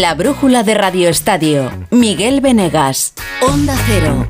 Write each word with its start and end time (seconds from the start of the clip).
La 0.00 0.14
brújula 0.14 0.62
de 0.62 0.72
Radio 0.72 1.10
Estadio. 1.10 1.70
Miguel 1.90 2.40
Venegas. 2.40 3.12
Onda 3.42 3.74
Cero. 3.86 4.26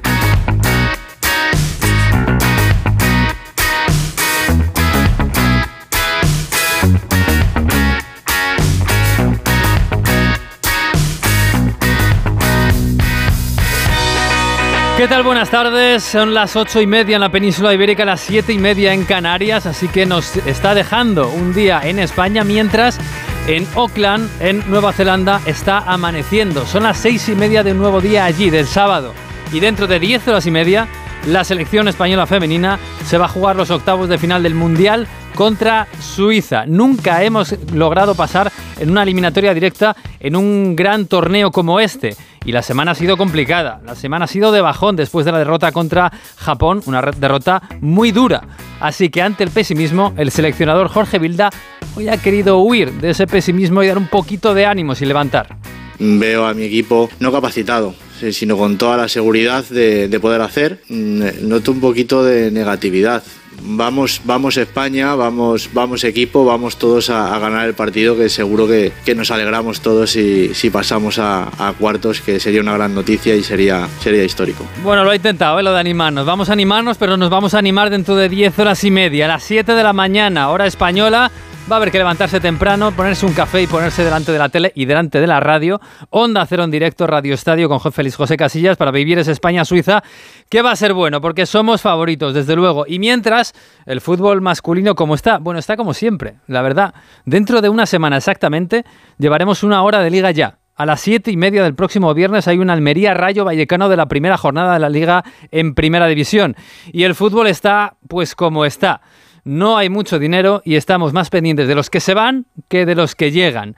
¿Qué 14.96 15.06
tal? 15.06 15.22
Buenas 15.22 15.48
tardes. 15.48 16.02
Son 16.02 16.34
las 16.34 16.56
ocho 16.56 16.80
y 16.80 16.88
media 16.88 17.14
en 17.14 17.20
la 17.20 17.30
península 17.30 17.72
ibérica, 17.72 18.04
las 18.04 18.20
siete 18.20 18.52
y 18.52 18.58
media 18.58 18.92
en 18.94 19.04
Canarias, 19.04 19.66
así 19.66 19.86
que 19.86 20.06
nos 20.06 20.36
está 20.38 20.74
dejando 20.74 21.28
un 21.28 21.54
día 21.54 21.80
en 21.84 22.00
España 22.00 22.42
mientras 22.42 22.98
en 23.46 23.66
Auckland, 23.74 24.30
en 24.40 24.62
Nueva 24.70 24.92
Zelanda, 24.92 25.40
está 25.46 25.78
amaneciendo. 25.78 26.64
Son 26.66 26.84
las 26.84 26.98
seis 26.98 27.28
y 27.28 27.34
media 27.34 27.62
de 27.62 27.72
un 27.72 27.78
nuevo 27.78 28.00
día 28.00 28.24
allí, 28.24 28.50
del 28.50 28.66
sábado. 28.66 29.12
Y 29.52 29.60
dentro 29.60 29.86
de 29.86 29.98
diez 29.98 30.26
horas 30.28 30.46
y 30.46 30.50
media, 30.50 30.88
la 31.26 31.44
selección 31.44 31.88
española 31.88 32.26
femenina 32.26 32.78
se 33.04 33.18
va 33.18 33.26
a 33.26 33.28
jugar 33.28 33.56
los 33.56 33.70
octavos 33.70 34.08
de 34.08 34.18
final 34.18 34.42
del 34.42 34.54
Mundial 34.54 35.06
contra 35.34 35.86
Suiza. 36.00 36.66
Nunca 36.66 37.22
hemos 37.22 37.54
logrado 37.72 38.14
pasar 38.14 38.52
en 38.78 38.90
una 38.90 39.02
eliminatoria 39.02 39.54
directa 39.54 39.96
en 40.20 40.36
un 40.36 40.76
gran 40.76 41.06
torneo 41.06 41.50
como 41.50 41.80
este. 41.80 42.16
Y 42.44 42.52
la 42.52 42.62
semana 42.62 42.92
ha 42.92 42.94
sido 42.94 43.16
complicada. 43.16 43.80
La 43.84 43.94
semana 43.94 44.24
ha 44.24 44.28
sido 44.28 44.52
de 44.52 44.60
bajón 44.60 44.96
después 44.96 45.24
de 45.24 45.32
la 45.32 45.38
derrota 45.38 45.70
contra 45.72 46.12
Japón, 46.36 46.82
una 46.86 47.00
derrota 47.02 47.62
muy 47.80 48.10
dura. 48.10 48.42
Así 48.82 49.10
que 49.10 49.22
ante 49.22 49.44
el 49.44 49.50
pesimismo, 49.50 50.12
el 50.16 50.32
seleccionador 50.32 50.88
Jorge 50.88 51.20
Vilda 51.20 51.50
hoy 51.94 52.08
ha 52.08 52.16
querido 52.16 52.58
huir 52.58 52.90
de 52.90 53.10
ese 53.10 53.28
pesimismo 53.28 53.80
y 53.84 53.86
dar 53.86 53.96
un 53.96 54.08
poquito 54.08 54.54
de 54.54 54.66
ánimos 54.66 55.00
y 55.00 55.06
levantar. 55.06 55.56
Veo 56.00 56.46
a 56.46 56.52
mi 56.52 56.64
equipo 56.64 57.08
no 57.20 57.30
capacitado, 57.30 57.94
sino 58.32 58.56
con 58.56 58.78
toda 58.78 58.96
la 58.96 59.08
seguridad 59.08 59.64
de, 59.66 60.08
de 60.08 60.18
poder 60.18 60.40
hacer. 60.40 60.82
Noto 60.88 61.70
un 61.70 61.80
poquito 61.80 62.24
de 62.24 62.50
negatividad 62.50 63.22
vamos, 63.62 64.20
vamos 64.24 64.56
España, 64.56 65.14
vamos, 65.14 65.70
vamos 65.72 66.04
equipo, 66.04 66.44
vamos 66.44 66.76
todos 66.76 67.10
a, 67.10 67.38
ganar 67.38 67.66
el 67.66 67.74
partido, 67.74 68.16
que 68.16 68.28
seguro 68.28 68.66
que, 68.66 68.92
nos 69.14 69.30
alegramos 69.30 69.80
todos 69.80 70.10
si, 70.10 70.70
pasamos 70.72 71.18
a, 71.18 71.74
cuartos, 71.78 72.20
que 72.20 72.40
sería 72.40 72.60
una 72.60 72.74
gran 72.74 72.94
noticia 72.94 73.34
y 73.34 73.42
sería, 73.42 73.88
sería 74.00 74.24
histórico. 74.24 74.64
Bueno, 74.82 75.04
lo 75.04 75.10
ha 75.10 75.16
intentado, 75.16 75.58
¿eh? 75.58 75.62
lo 75.62 75.72
de 75.72 75.80
animarnos. 75.80 76.26
Vamos 76.26 76.48
a 76.50 76.52
animarnos, 76.52 76.96
pero 76.98 77.16
nos 77.16 77.30
vamos 77.30 77.54
a 77.54 77.58
animar 77.58 77.90
dentro 77.90 78.16
de 78.16 78.28
10 78.28 78.58
horas 78.58 78.84
y 78.84 78.90
media, 78.90 79.26
a 79.26 79.28
las 79.28 79.44
7 79.44 79.74
de 79.74 79.82
la 79.82 79.92
mañana, 79.92 80.48
hora 80.50 80.66
española 80.66 81.30
va 81.72 81.76
a 81.76 81.78
haber 81.78 81.90
que 81.90 81.96
levantarse 81.96 82.38
temprano, 82.38 82.92
ponerse 82.92 83.24
un 83.24 83.32
café 83.32 83.62
y 83.62 83.66
ponerse 83.66 84.04
delante 84.04 84.30
de 84.30 84.38
la 84.38 84.50
tele 84.50 84.72
y 84.74 84.84
delante 84.84 85.22
de 85.22 85.26
la 85.26 85.40
radio. 85.40 85.80
Onda 86.10 86.44
Cero 86.44 86.64
en 86.64 86.70
directo, 86.70 87.06
Radio 87.06 87.32
Estadio 87.32 87.66
con 87.66 87.80
Félix 87.80 88.14
José 88.14 88.36
Casillas 88.36 88.76
para 88.76 88.90
vivir 88.90 89.18
España-Suiza, 89.18 90.02
que 90.50 90.60
va 90.60 90.72
a 90.72 90.76
ser 90.76 90.92
bueno 90.92 91.22
porque 91.22 91.46
somos 91.46 91.80
favoritos, 91.80 92.34
desde 92.34 92.56
luego. 92.56 92.84
Y 92.86 92.98
mientras, 92.98 93.54
el 93.86 94.02
fútbol 94.02 94.42
masculino, 94.42 94.94
como 94.94 95.14
está? 95.14 95.38
Bueno, 95.38 95.58
está 95.58 95.78
como 95.78 95.94
siempre, 95.94 96.34
la 96.46 96.60
verdad. 96.60 96.92
Dentro 97.24 97.62
de 97.62 97.70
una 97.70 97.86
semana 97.86 98.18
exactamente, 98.18 98.84
llevaremos 99.16 99.62
una 99.62 99.82
hora 99.82 100.00
de 100.00 100.10
liga 100.10 100.30
ya. 100.30 100.58
A 100.76 100.84
las 100.84 101.00
siete 101.00 101.30
y 101.30 101.38
media 101.38 101.62
del 101.62 101.74
próximo 101.74 102.12
viernes 102.12 102.48
hay 102.48 102.58
un 102.58 102.68
Almería 102.68 103.14
Rayo 103.14 103.46
Vallecano 103.46 103.88
de 103.88 103.96
la 103.96 104.08
primera 104.08 104.36
jornada 104.36 104.74
de 104.74 104.78
la 104.78 104.90
Liga 104.90 105.24
en 105.50 105.74
Primera 105.74 106.06
División. 106.06 106.54
Y 106.92 107.04
el 107.04 107.14
fútbol 107.14 107.46
está, 107.46 107.96
pues 108.08 108.34
como 108.34 108.66
está 108.66 109.00
no 109.44 109.76
hay 109.76 109.88
mucho 109.88 110.18
dinero 110.18 110.62
y 110.64 110.76
estamos 110.76 111.12
más 111.12 111.30
pendientes 111.30 111.68
de 111.68 111.74
los 111.74 111.90
que 111.90 112.00
se 112.00 112.14
van 112.14 112.46
que 112.68 112.86
de 112.86 112.94
los 112.94 113.14
que 113.14 113.30
llegan. 113.30 113.76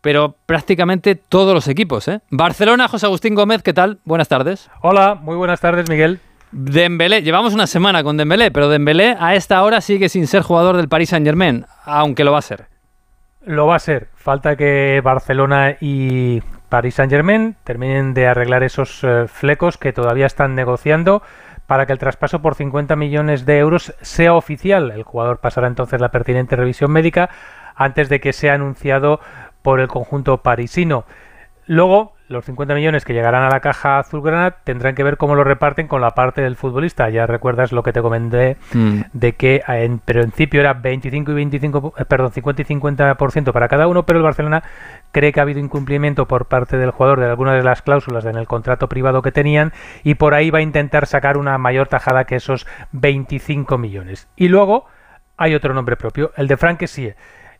Pero 0.00 0.36
prácticamente 0.46 1.14
todos 1.14 1.54
los 1.54 1.68
equipos. 1.68 2.08
¿eh? 2.08 2.20
Barcelona, 2.30 2.88
José 2.88 3.06
Agustín 3.06 3.34
Gómez, 3.34 3.62
¿qué 3.62 3.72
tal? 3.72 3.98
Buenas 4.04 4.28
tardes. 4.28 4.70
Hola, 4.82 5.14
muy 5.14 5.36
buenas 5.36 5.60
tardes, 5.60 5.88
Miguel. 5.88 6.20
Dembélé, 6.52 7.22
llevamos 7.22 7.54
una 7.54 7.66
semana 7.66 8.04
con 8.04 8.16
Dembélé, 8.16 8.50
pero 8.50 8.68
Dembélé 8.68 9.16
a 9.18 9.34
esta 9.34 9.62
hora 9.62 9.80
sigue 9.80 10.08
sin 10.08 10.26
ser 10.26 10.42
jugador 10.42 10.76
del 10.76 10.88
Paris 10.88 11.08
Saint-Germain, 11.08 11.66
aunque 11.84 12.22
lo 12.22 12.32
va 12.32 12.38
a 12.38 12.42
ser. 12.42 12.66
Lo 13.44 13.66
va 13.66 13.76
a 13.76 13.80
ser. 13.80 14.08
Falta 14.14 14.56
que 14.56 15.00
Barcelona 15.02 15.76
y 15.80 16.40
Paris 16.68 16.94
Saint-Germain 16.94 17.56
terminen 17.64 18.14
de 18.14 18.26
arreglar 18.28 18.62
esos 18.62 19.02
eh, 19.02 19.26
flecos 19.26 19.78
que 19.78 19.92
todavía 19.92 20.26
están 20.26 20.54
negociando 20.54 21.22
para 21.66 21.86
que 21.86 21.92
el 21.92 21.98
traspaso 21.98 22.42
por 22.42 22.54
50 22.54 22.96
millones 22.96 23.46
de 23.46 23.58
euros 23.58 23.94
sea 24.00 24.34
oficial. 24.34 24.90
El 24.90 25.02
jugador 25.02 25.38
pasará 25.38 25.66
entonces 25.66 26.00
la 26.00 26.10
pertinente 26.10 26.56
revisión 26.56 26.90
médica 26.90 27.30
antes 27.74 28.08
de 28.08 28.20
que 28.20 28.32
sea 28.32 28.54
anunciado 28.54 29.20
por 29.62 29.80
el 29.80 29.88
conjunto 29.88 30.38
parisino. 30.42 31.04
Luego, 31.66 32.13
los 32.28 32.44
50 32.44 32.74
millones 32.74 33.04
que 33.04 33.12
llegarán 33.12 33.42
a 33.42 33.50
la 33.50 33.60
caja 33.60 33.98
azulgrana 33.98 34.52
tendrán 34.64 34.94
que 34.94 35.04
ver 35.04 35.16
cómo 35.16 35.34
lo 35.34 35.44
reparten 35.44 35.88
con 35.88 36.00
la 36.00 36.12
parte 36.12 36.40
del 36.40 36.56
futbolista. 36.56 37.10
Ya 37.10 37.26
recuerdas 37.26 37.72
lo 37.72 37.82
que 37.82 37.92
te 37.92 38.00
comenté 38.00 38.56
mm. 38.72 39.00
de 39.12 39.32
que 39.34 39.62
en 39.68 39.98
principio 39.98 40.60
era 40.60 40.72
25 40.72 41.32
y 41.32 41.34
25, 41.34 41.94
eh, 41.98 42.04
perdón, 42.06 42.32
50 42.32 42.62
y 42.62 42.64
50% 42.64 43.52
para 43.52 43.68
cada 43.68 43.86
uno, 43.86 44.06
pero 44.06 44.18
el 44.18 44.24
Barcelona 44.24 44.62
cree 45.12 45.32
que 45.32 45.40
ha 45.40 45.42
habido 45.42 45.60
incumplimiento 45.60 46.26
por 46.26 46.46
parte 46.46 46.78
del 46.78 46.90
jugador 46.90 47.20
de 47.20 47.26
algunas 47.26 47.56
de 47.56 47.62
las 47.62 47.82
cláusulas 47.82 48.24
en 48.24 48.36
el 48.36 48.46
contrato 48.46 48.88
privado 48.88 49.20
que 49.20 49.32
tenían 49.32 49.72
y 50.02 50.14
por 50.14 50.34
ahí 50.34 50.50
va 50.50 50.60
a 50.60 50.62
intentar 50.62 51.06
sacar 51.06 51.36
una 51.36 51.58
mayor 51.58 51.88
tajada 51.88 52.24
que 52.24 52.36
esos 52.36 52.66
25 52.92 53.76
millones. 53.76 54.28
Y 54.36 54.48
luego 54.48 54.86
hay 55.36 55.54
otro 55.54 55.74
nombre 55.74 55.96
propio, 55.96 56.32
el 56.36 56.48
de 56.48 56.56
Frank 56.56 56.82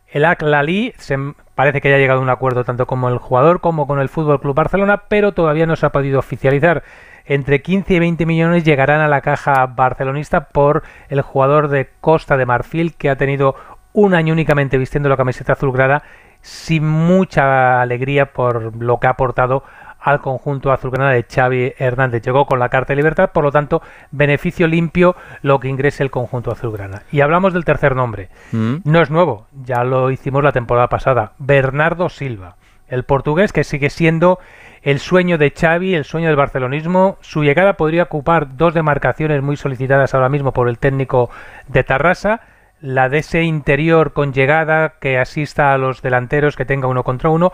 el 0.07 0.25
Aklali 0.25 0.93
se 0.97 1.17
parece 1.55 1.81
que 1.81 1.87
haya 1.87 1.97
llegado 1.97 2.19
a 2.19 2.23
un 2.23 2.29
acuerdo 2.29 2.63
tanto 2.63 2.85
con 2.85 3.03
el 3.05 3.17
jugador 3.17 3.61
como 3.61 3.87
con 3.87 3.99
el 3.99 4.09
Fútbol 4.09 4.39
Club 4.39 4.55
Barcelona, 4.55 5.03
pero 5.07 5.31
todavía 5.31 5.65
no 5.65 5.75
se 5.75 5.85
ha 5.85 5.91
podido 5.91 6.19
oficializar. 6.19 6.83
Entre 7.25 7.61
15 7.61 7.95
y 7.95 7.99
20 7.99 8.25
millones 8.25 8.63
llegarán 8.63 9.01
a 9.01 9.07
la 9.07 9.21
caja 9.21 9.65
barcelonista 9.65 10.49
por 10.49 10.83
el 11.09 11.21
jugador 11.21 11.69
de 11.69 11.89
Costa 12.01 12.37
de 12.37 12.45
Marfil 12.45 12.93
que 12.95 13.09
ha 13.09 13.15
tenido 13.15 13.55
un 13.93 14.13
año 14.13 14.33
únicamente 14.33 14.77
vistiendo 14.77 15.09
la 15.09 15.17
camiseta 15.17 15.53
azulgrana 15.53 16.03
sin 16.41 16.85
mucha 16.85 17.81
alegría 17.81 18.27
por 18.33 18.75
lo 18.75 18.99
que 18.99 19.07
ha 19.07 19.11
aportado 19.11 19.63
al 20.05 20.21
conjunto 20.21 20.71
azulgrana 20.71 21.11
de 21.11 21.23
Xavi 21.23 21.73
Hernández. 21.79 22.21
Llegó 22.21 22.45
con 22.45 22.59
la 22.59 22.69
carta 22.69 22.93
de 22.93 22.97
libertad, 22.97 23.31
por 23.33 23.43
lo 23.43 23.51
tanto, 23.51 23.81
beneficio 24.11 24.67
limpio 24.67 25.15
lo 25.41 25.59
que 25.59 25.67
ingrese 25.67 26.03
el 26.03 26.11
conjunto 26.11 26.51
azulgrana. 26.51 27.01
Y 27.11 27.21
hablamos 27.21 27.53
del 27.53 27.65
tercer 27.65 27.95
nombre. 27.95 28.29
Mm. 28.51 28.75
No 28.83 29.01
es 29.01 29.09
nuevo, 29.09 29.47
ya 29.65 29.83
lo 29.83 30.11
hicimos 30.11 30.43
la 30.43 30.51
temporada 30.51 30.89
pasada. 30.89 31.33
Bernardo 31.39 32.09
Silva, 32.09 32.55
el 32.87 33.03
portugués 33.03 33.51
que 33.51 33.63
sigue 33.63 33.89
siendo 33.89 34.37
el 34.83 34.99
sueño 34.99 35.39
de 35.39 35.49
Xavi, 35.49 35.95
el 35.95 36.05
sueño 36.05 36.27
del 36.27 36.35
barcelonismo. 36.35 37.17
Su 37.21 37.43
llegada 37.43 37.73
podría 37.73 38.03
ocupar 38.03 38.57
dos 38.57 38.75
demarcaciones 38.75 39.41
muy 39.41 39.57
solicitadas 39.57 40.13
ahora 40.13 40.29
mismo 40.29 40.53
por 40.53 40.69
el 40.69 40.77
técnico 40.77 41.31
de 41.67 41.83
Tarrasa 41.83 42.41
la 42.81 43.09
de 43.09 43.19
ese 43.19 43.41
interior 43.43 44.13
con 44.13 44.33
llegada 44.33 44.95
que 44.99 45.17
asista 45.17 45.73
a 45.73 45.77
los 45.77 46.01
delanteros 46.01 46.55
que 46.55 46.65
tenga 46.65 46.87
uno 46.87 47.03
contra 47.03 47.29
uno 47.29 47.51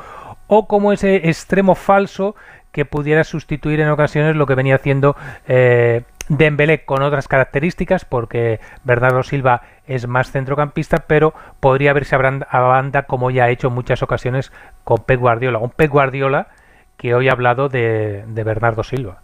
o 0.53 0.67
como 0.67 0.91
ese 0.91 1.29
extremo 1.29 1.75
falso 1.75 2.35
que 2.73 2.83
pudiera 2.83 3.23
sustituir 3.23 3.79
en 3.79 3.87
ocasiones 3.87 4.35
lo 4.35 4.45
que 4.45 4.55
venía 4.55 4.75
haciendo 4.75 5.15
eh, 5.47 6.03
Dembélé 6.27 6.83
con 6.83 7.03
otras 7.03 7.29
características, 7.29 8.03
porque 8.03 8.59
Bernardo 8.83 9.23
Silva 9.23 9.61
es 9.87 10.07
más 10.07 10.31
centrocampista, 10.31 11.05
pero 11.07 11.33
podría 11.61 11.93
verse 11.93 12.17
a 12.17 12.59
banda 12.59 13.03
como 13.03 13.31
ya 13.31 13.45
ha 13.45 13.49
hecho 13.49 13.69
en 13.69 13.75
muchas 13.75 14.03
ocasiones 14.03 14.51
con 14.83 14.99
Pep 15.05 15.21
Guardiola. 15.21 15.59
Un 15.59 15.69
Pep 15.69 15.89
Guardiola 15.89 16.47
que 16.97 17.15
hoy 17.15 17.29
ha 17.29 17.31
hablado 17.31 17.69
de 17.69 18.25
Bernardo 18.27 18.83
Silva. 18.83 19.21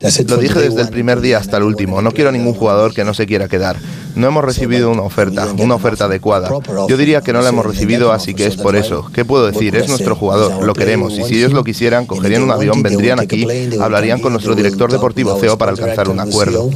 Lo 0.00 0.36
dije 0.36 0.60
desde 0.60 0.82
el 0.82 0.90
primer 0.90 1.20
día 1.20 1.38
hasta 1.38 1.56
el 1.56 1.64
último, 1.64 2.00
no 2.00 2.12
quiero 2.12 2.30
ningún 2.30 2.54
jugador 2.54 2.94
que 2.94 3.04
no 3.04 3.14
se 3.14 3.26
quiera 3.26 3.48
quedar. 3.48 3.76
No 4.14 4.28
hemos 4.28 4.44
recibido 4.44 4.90
una 4.92 5.02
oferta, 5.02 5.48
una 5.58 5.74
oferta 5.74 6.04
adecuada. 6.04 6.50
Yo 6.88 6.96
diría 6.96 7.20
que 7.20 7.32
no 7.32 7.42
la 7.42 7.48
hemos 7.48 7.66
recibido, 7.66 8.12
así 8.12 8.32
que 8.34 8.46
es 8.46 8.56
por 8.56 8.76
eso. 8.76 9.10
¿Qué 9.12 9.24
puedo 9.24 9.46
decir? 9.50 9.74
Es 9.74 9.88
nuestro 9.88 10.14
jugador, 10.14 10.64
lo 10.64 10.72
queremos, 10.74 11.18
y 11.18 11.24
si 11.24 11.38
ellos 11.38 11.52
lo 11.52 11.64
quisieran, 11.64 12.06
cogerían 12.06 12.42
un 12.42 12.52
avión, 12.52 12.80
vendrían 12.82 13.18
aquí, 13.18 13.46
hablarían 13.80 14.20
con 14.20 14.32
nuestro 14.32 14.54
director 14.54 14.92
deportivo 14.92 15.36
CEO 15.36 15.58
para 15.58 15.72
alcanzar 15.72 16.08
un 16.08 16.20
acuerdo. 16.20 16.70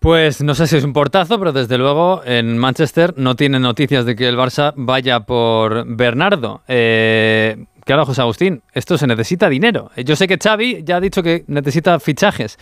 Pues 0.00 0.40
no 0.40 0.54
sé 0.54 0.66
si 0.66 0.76
es 0.76 0.84
un 0.84 0.92
portazo, 0.92 1.38
pero 1.38 1.52
desde 1.52 1.78
luego 1.78 2.22
en 2.24 2.58
Manchester 2.58 3.14
no 3.16 3.34
tienen 3.36 3.62
noticias 3.62 4.04
de 4.04 4.14
que 4.14 4.28
el 4.28 4.36
Barça 4.36 4.72
vaya 4.76 5.20
por 5.20 5.84
Bernardo. 5.86 6.62
Eh, 6.68 7.64
Claro, 7.86 8.04
José 8.04 8.20
Agustín, 8.20 8.64
esto 8.72 8.98
se 8.98 9.06
necesita 9.06 9.48
dinero. 9.48 9.92
Yo 9.96 10.16
sé 10.16 10.26
que 10.26 10.38
Xavi 10.42 10.82
ya 10.82 10.96
ha 10.96 11.00
dicho 11.00 11.22
que 11.22 11.44
necesita 11.46 12.00
fichajes, 12.00 12.58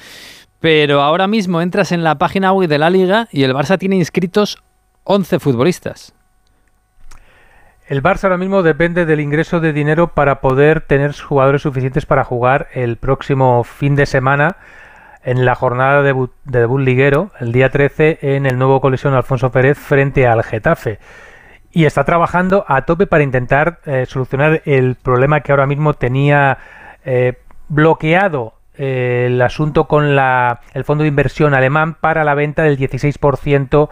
pero 0.61 1.01
ahora 1.01 1.27
mismo 1.27 1.63
entras 1.63 1.93
en 1.93 2.05
la 2.05 2.19
página 2.19 2.53
web 2.53 2.69
de 2.69 2.77
la 2.77 2.91
liga 2.91 3.27
y 3.33 3.43
el 3.45 3.55
Barça 3.55 3.79
tiene 3.79 3.97
inscritos 3.97 4.63
11 5.05 5.39
futbolistas. 5.39 6.13
El 7.89 8.03
Barça 8.03 8.25
ahora 8.25 8.37
mismo 8.37 8.63
depende 8.63 9.07
del 9.07 9.21
ingreso 9.21 9.61
de 9.61 9.73
dinero 9.73 10.09
para 10.09 10.43
poder 10.43 10.83
tener 10.83 11.15
jugadores 11.15 11.63
suficientes 11.63 12.05
para 12.05 12.25
jugar 12.25 12.69
el 12.75 12.99
próximo 12.99 13.65
fin 13.65 13.97
de 13.97 14.05
semana 14.05 14.59
en 15.23 15.47
la 15.47 15.55
jornada 15.55 16.03
de 16.03 16.15
debut 16.45 16.81
liguero, 16.81 17.31
el 17.41 17.53
día 17.53 17.71
13, 17.71 18.19
en 18.21 18.45
el 18.45 18.59
nuevo 18.59 18.83
colisión 18.83 19.15
Alfonso 19.15 19.51
Pérez 19.51 19.79
frente 19.79 20.27
al 20.27 20.43
Getafe. 20.43 20.99
Y 21.75 21.87
está 21.87 22.05
trabajando 22.05 22.65
a 22.69 22.83
tope 22.83 23.07
para 23.09 23.25
intentar 23.25 23.81
eh, 23.85 24.07
solucionar 24.07 24.63
el 24.65 24.95
problema 24.95 25.41
que 25.41 25.51
ahora 25.51 25.67
mismo 25.67 25.93
tenía 25.95 26.57
eh, 27.05 27.35
bloqueado 27.69 28.55
eh, 28.79 29.25
el 29.27 29.43
asunto 29.43 29.87
con 29.87 30.15
la, 30.15 30.61
el 30.73 30.85
fondo 30.85 31.03
de 31.03 31.09
inversión 31.09 31.53
alemán 31.53 31.95
para 31.95 32.23
la 32.23 32.35
venta 32.35 32.63
del 32.63 32.79
16% 32.79 33.89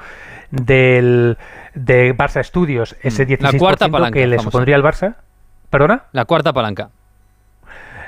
del, 0.52 1.36
de 1.74 2.16
Barça 2.16 2.44
Studios. 2.44 2.96
Ese 3.02 3.26
16% 3.26 4.10
Mm. 4.10 4.12
que 4.12 4.26
le 4.28 4.38
supondría 4.38 4.76
al 4.76 4.82
Barça. 4.84 5.16
¿Perdona? 5.68 6.04
La 6.12 6.24
cuarta 6.24 6.52
palanca. 6.52 6.90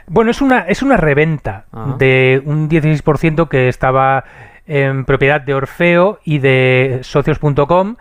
Bueno, 0.06 0.31
es 0.31 0.41
una, 0.41 0.61
es 0.61 0.82
una 0.82 0.97
reventa 0.97 1.65
Ajá. 1.73 1.97
de 1.99 2.41
un 2.44 2.69
16% 2.69 3.49
que 3.49 3.69
estaba 3.69 4.23
en 4.67 5.05
propiedad 5.05 5.41
de 5.41 5.55
Orfeo 5.55 6.21
y 6.25 6.38
de 6.38 7.00
socios.com 7.03 7.97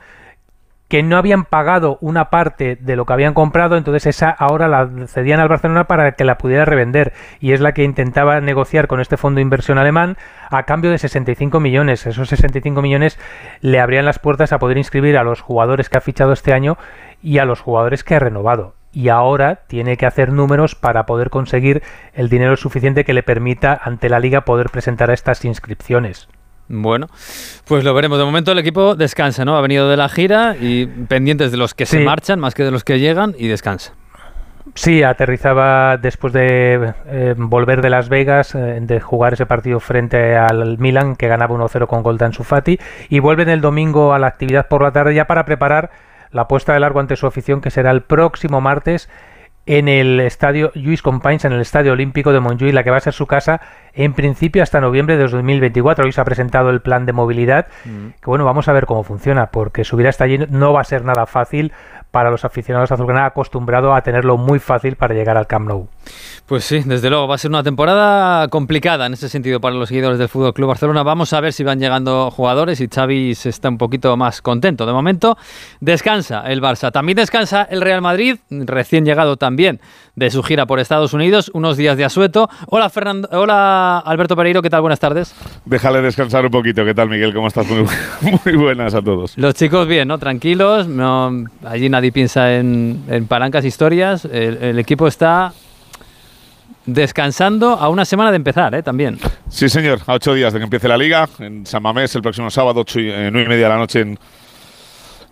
que 0.93 1.01
no 1.01 1.17
habían 1.17 1.45
pagado 1.45 1.97
una 2.01 2.29
parte 2.29 2.77
de 2.79 2.95
lo 2.95 3.07
que 3.07 3.13
habían 3.13 3.33
comprado, 3.33 3.77
entonces 3.77 4.05
esa 4.05 4.29
ahora 4.29 4.67
la 4.67 5.07
cedían 5.07 5.39
al 5.39 5.49
Barcelona 5.49 5.85
para 5.85 6.11
que 6.11 6.23
la 6.23 6.37
pudiera 6.37 6.65
revender 6.65 7.13
y 7.39 7.53
es 7.53 7.61
la 7.61 7.71
que 7.71 7.83
intentaba 7.83 8.39
negociar 8.41 8.85
con 8.85 9.01
este 9.01 9.17
fondo 9.17 9.37
de 9.37 9.41
inversión 9.41 9.79
alemán 9.79 10.17
a 10.51 10.67
cambio 10.67 10.91
de 10.91 10.99
65 10.99 11.59
millones. 11.59 12.05
Esos 12.05 12.29
65 12.29 12.83
millones 12.83 13.17
le 13.61 13.79
abrían 13.79 14.05
las 14.05 14.19
puertas 14.19 14.53
a 14.53 14.59
poder 14.59 14.77
inscribir 14.77 15.17
a 15.17 15.23
los 15.23 15.41
jugadores 15.41 15.89
que 15.89 15.97
ha 15.97 16.01
fichado 16.01 16.31
este 16.31 16.53
año 16.53 16.77
y 17.23 17.39
a 17.39 17.45
los 17.45 17.59
jugadores 17.59 18.03
que 18.03 18.13
ha 18.13 18.19
renovado. 18.19 18.75
Y 18.91 19.09
ahora 19.09 19.61
tiene 19.65 19.97
que 19.97 20.05
hacer 20.05 20.31
números 20.31 20.75
para 20.75 21.07
poder 21.07 21.31
conseguir 21.31 21.81
el 22.13 22.29
dinero 22.29 22.55
suficiente 22.55 23.03
que 23.03 23.15
le 23.15 23.23
permita 23.23 23.81
ante 23.83 24.09
la 24.09 24.19
liga 24.19 24.41
poder 24.41 24.69
presentar 24.69 25.09
estas 25.09 25.43
inscripciones. 25.43 26.29
Bueno, 26.81 27.07
pues 27.65 27.83
lo 27.83 27.93
veremos. 27.93 28.17
De 28.17 28.25
momento 28.25 28.51
el 28.51 28.59
equipo 28.59 28.95
descansa, 28.95 29.45
¿no? 29.45 29.55
Ha 29.55 29.61
venido 29.61 29.89
de 29.89 29.97
la 29.97 30.09
gira 30.09 30.55
y 30.59 30.85
pendientes 30.85 31.51
de 31.51 31.57
los 31.57 31.73
que 31.73 31.85
se 31.85 31.99
marchan 31.99 32.39
más 32.39 32.55
que 32.55 32.63
de 32.63 32.71
los 32.71 32.83
que 32.83 32.99
llegan 32.99 33.35
y 33.37 33.47
descansa. 33.47 33.93
Sí, 34.75 35.03
aterrizaba 35.03 35.97
después 35.97 36.33
de 36.33 36.93
eh, 37.05 37.35
volver 37.37 37.81
de 37.81 37.89
Las 37.89 38.09
Vegas, 38.09 38.55
eh, 38.55 38.79
de 38.81 38.99
jugar 39.01 39.33
ese 39.33 39.45
partido 39.45 39.79
frente 39.79 40.35
al 40.35 40.77
Milan, 40.79 41.15
que 41.15 41.27
ganaba 41.27 41.53
1-0 41.53 41.85
con 41.85 42.01
gol 42.01 42.17
de 42.17 42.25
Ansu 42.25 42.43
Fati, 42.43 42.79
y 43.09 43.19
vuelven 43.19 43.49
el 43.49 43.61
domingo 43.61 44.13
a 44.13 44.19
la 44.19 44.27
actividad 44.27 44.67
por 44.69 44.81
la 44.81 44.91
tarde 44.91 45.13
ya 45.13 45.27
para 45.27 45.45
preparar 45.45 45.91
la 46.31 46.47
puesta 46.47 46.73
de 46.73 46.79
largo 46.79 47.01
ante 47.01 47.17
su 47.17 47.27
afición, 47.27 47.61
que 47.61 47.69
será 47.69 47.91
el 47.91 48.01
próximo 48.01 48.61
martes 48.61 49.09
en 49.65 49.87
el 49.87 50.19
estadio 50.19 50.71
Lluís 50.73 51.01
Companys, 51.01 51.45
en 51.45 51.53
el 51.53 51.61
Estadio 51.61 51.93
Olímpico 51.93 52.33
de 52.33 52.39
Montjuïc, 52.39 52.73
la 52.73 52.83
que 52.83 52.91
va 52.91 52.97
a 52.97 53.01
ser 53.01 53.13
su 53.13 53.27
casa 53.27 53.61
en 53.93 54.13
principio 54.13 54.61
hasta 54.61 54.81
noviembre 54.81 55.17
de 55.17 55.23
2024. 55.27 56.05
Hoy 56.05 56.11
se 56.11 56.19
ha 56.19 56.25
presentado 56.25 56.69
el 56.69 56.81
plan 56.81 57.05
de 57.05 57.13
movilidad, 57.13 57.67
que 57.83 58.25
bueno, 58.25 58.45
vamos 58.45 58.67
a 58.67 58.73
ver 58.73 58.85
cómo 58.85 59.03
funciona, 59.03 59.47
porque 59.47 59.83
subir 59.83 60.07
hasta 60.07 60.25
allí 60.25 60.39
no 60.49 60.73
va 60.73 60.81
a 60.81 60.85
ser 60.85 61.05
nada 61.05 61.25
fácil 61.25 61.71
para 62.13 62.29
los 62.29 62.45
aficionados 62.45 62.91
azulgrana 62.91 63.25
acostumbrados 63.25 63.97
a 63.97 64.01
tenerlo 64.01 64.37
muy 64.37 64.59
fácil 64.59 64.95
para 64.95 65.15
llegar 65.15 65.35
al 65.35 65.47
Camp 65.47 65.67
Nou. 65.67 65.87
Pues 66.45 66.63
sí, 66.63 66.81
desde 66.85 67.09
luego 67.09 67.27
va 67.27 67.33
a 67.35 67.37
ser 67.39 67.49
una 67.49 67.63
temporada 67.63 68.47
complicada 68.49 69.07
en 69.07 69.13
ese 69.13 69.29
sentido 69.29 69.59
para 69.59 69.73
los 69.73 69.89
seguidores 69.89 70.19
del 70.19 70.29
Fútbol 70.29 70.53
Club 70.53 70.67
Barcelona. 70.67 71.01
Vamos 71.01 71.33
a 71.33 71.41
ver 71.41 71.53
si 71.53 71.63
van 71.63 71.79
llegando 71.79 72.29
jugadores 72.29 72.81
y 72.81 72.87
Xavi 72.87 73.33
se 73.33 73.49
está 73.49 73.69
un 73.69 73.79
poquito 73.79 74.15
más 74.15 74.43
contento. 74.43 74.85
De 74.85 74.93
momento 74.93 75.37
descansa 75.79 76.43
el 76.45 76.61
Barça. 76.61 76.91
También 76.91 77.15
descansa 77.15 77.63
el 77.63 77.81
Real 77.81 78.01
Madrid, 78.01 78.35
recién 78.51 79.05
llegado 79.05 79.37
también 79.37 79.81
de 80.15 80.29
su 80.29 80.43
gira 80.43 80.67
por 80.67 80.79
Estados 80.79 81.13
Unidos, 81.13 81.49
unos 81.55 81.77
días 81.77 81.97
de 81.97 82.05
asueto. 82.05 82.47
Hola 82.67 82.91
Fernando, 82.91 83.27
hola 83.31 83.97
Alberto 83.99 84.35
Pereiro, 84.35 84.61
¿qué 84.61 84.69
tal? 84.69 84.81
Buenas 84.81 84.99
tardes. 84.99 85.33
Déjale 85.65 86.01
descansar 86.01 86.45
un 86.45 86.51
poquito. 86.51 86.85
¿Qué 86.85 86.93
tal, 86.93 87.09
Miguel? 87.09 87.33
¿Cómo 87.33 87.47
estás? 87.47 87.65
Muy, 87.67 87.85
muy 88.45 88.55
buenas 88.55 88.93
a 88.93 89.01
todos. 89.01 89.35
Los 89.37 89.55
chicos 89.55 89.87
bien, 89.87 90.07
¿no? 90.09 90.19
Tranquilos, 90.19 90.87
no, 90.87 91.45
allí 91.65 91.89
nadie 91.89 92.02
piensa 92.11 92.55
en, 92.55 93.03
en 93.07 93.27
palancas 93.27 93.65
historias. 93.65 94.25
El, 94.25 94.57
el 94.61 94.79
equipo 94.79 95.07
está 95.07 95.53
descansando 96.85 97.69
a 97.71 97.89
una 97.89 98.03
semana 98.05 98.31
de 98.31 98.37
empezar, 98.37 98.75
¿eh? 98.75 98.83
También. 98.83 99.19
Sí, 99.49 99.69
señor. 99.69 99.99
A 100.05 100.13
ocho 100.13 100.33
días 100.33 100.51
de 100.51 100.59
que 100.59 100.63
empiece 100.65 100.87
la 100.87 100.97
liga. 100.97 101.29
En 101.39 101.65
San 101.65 101.81
Mamés, 101.81 102.13
el 102.15 102.21
próximo 102.21 102.49
sábado, 102.51 102.81
ocho 102.81 102.99
y, 102.99 103.09
eh, 103.09 103.29
nueve 103.31 103.45
y 103.45 103.49
media 103.49 103.63
de 103.65 103.69
la 103.69 103.77
noche 103.77 104.01
en, 104.01 104.19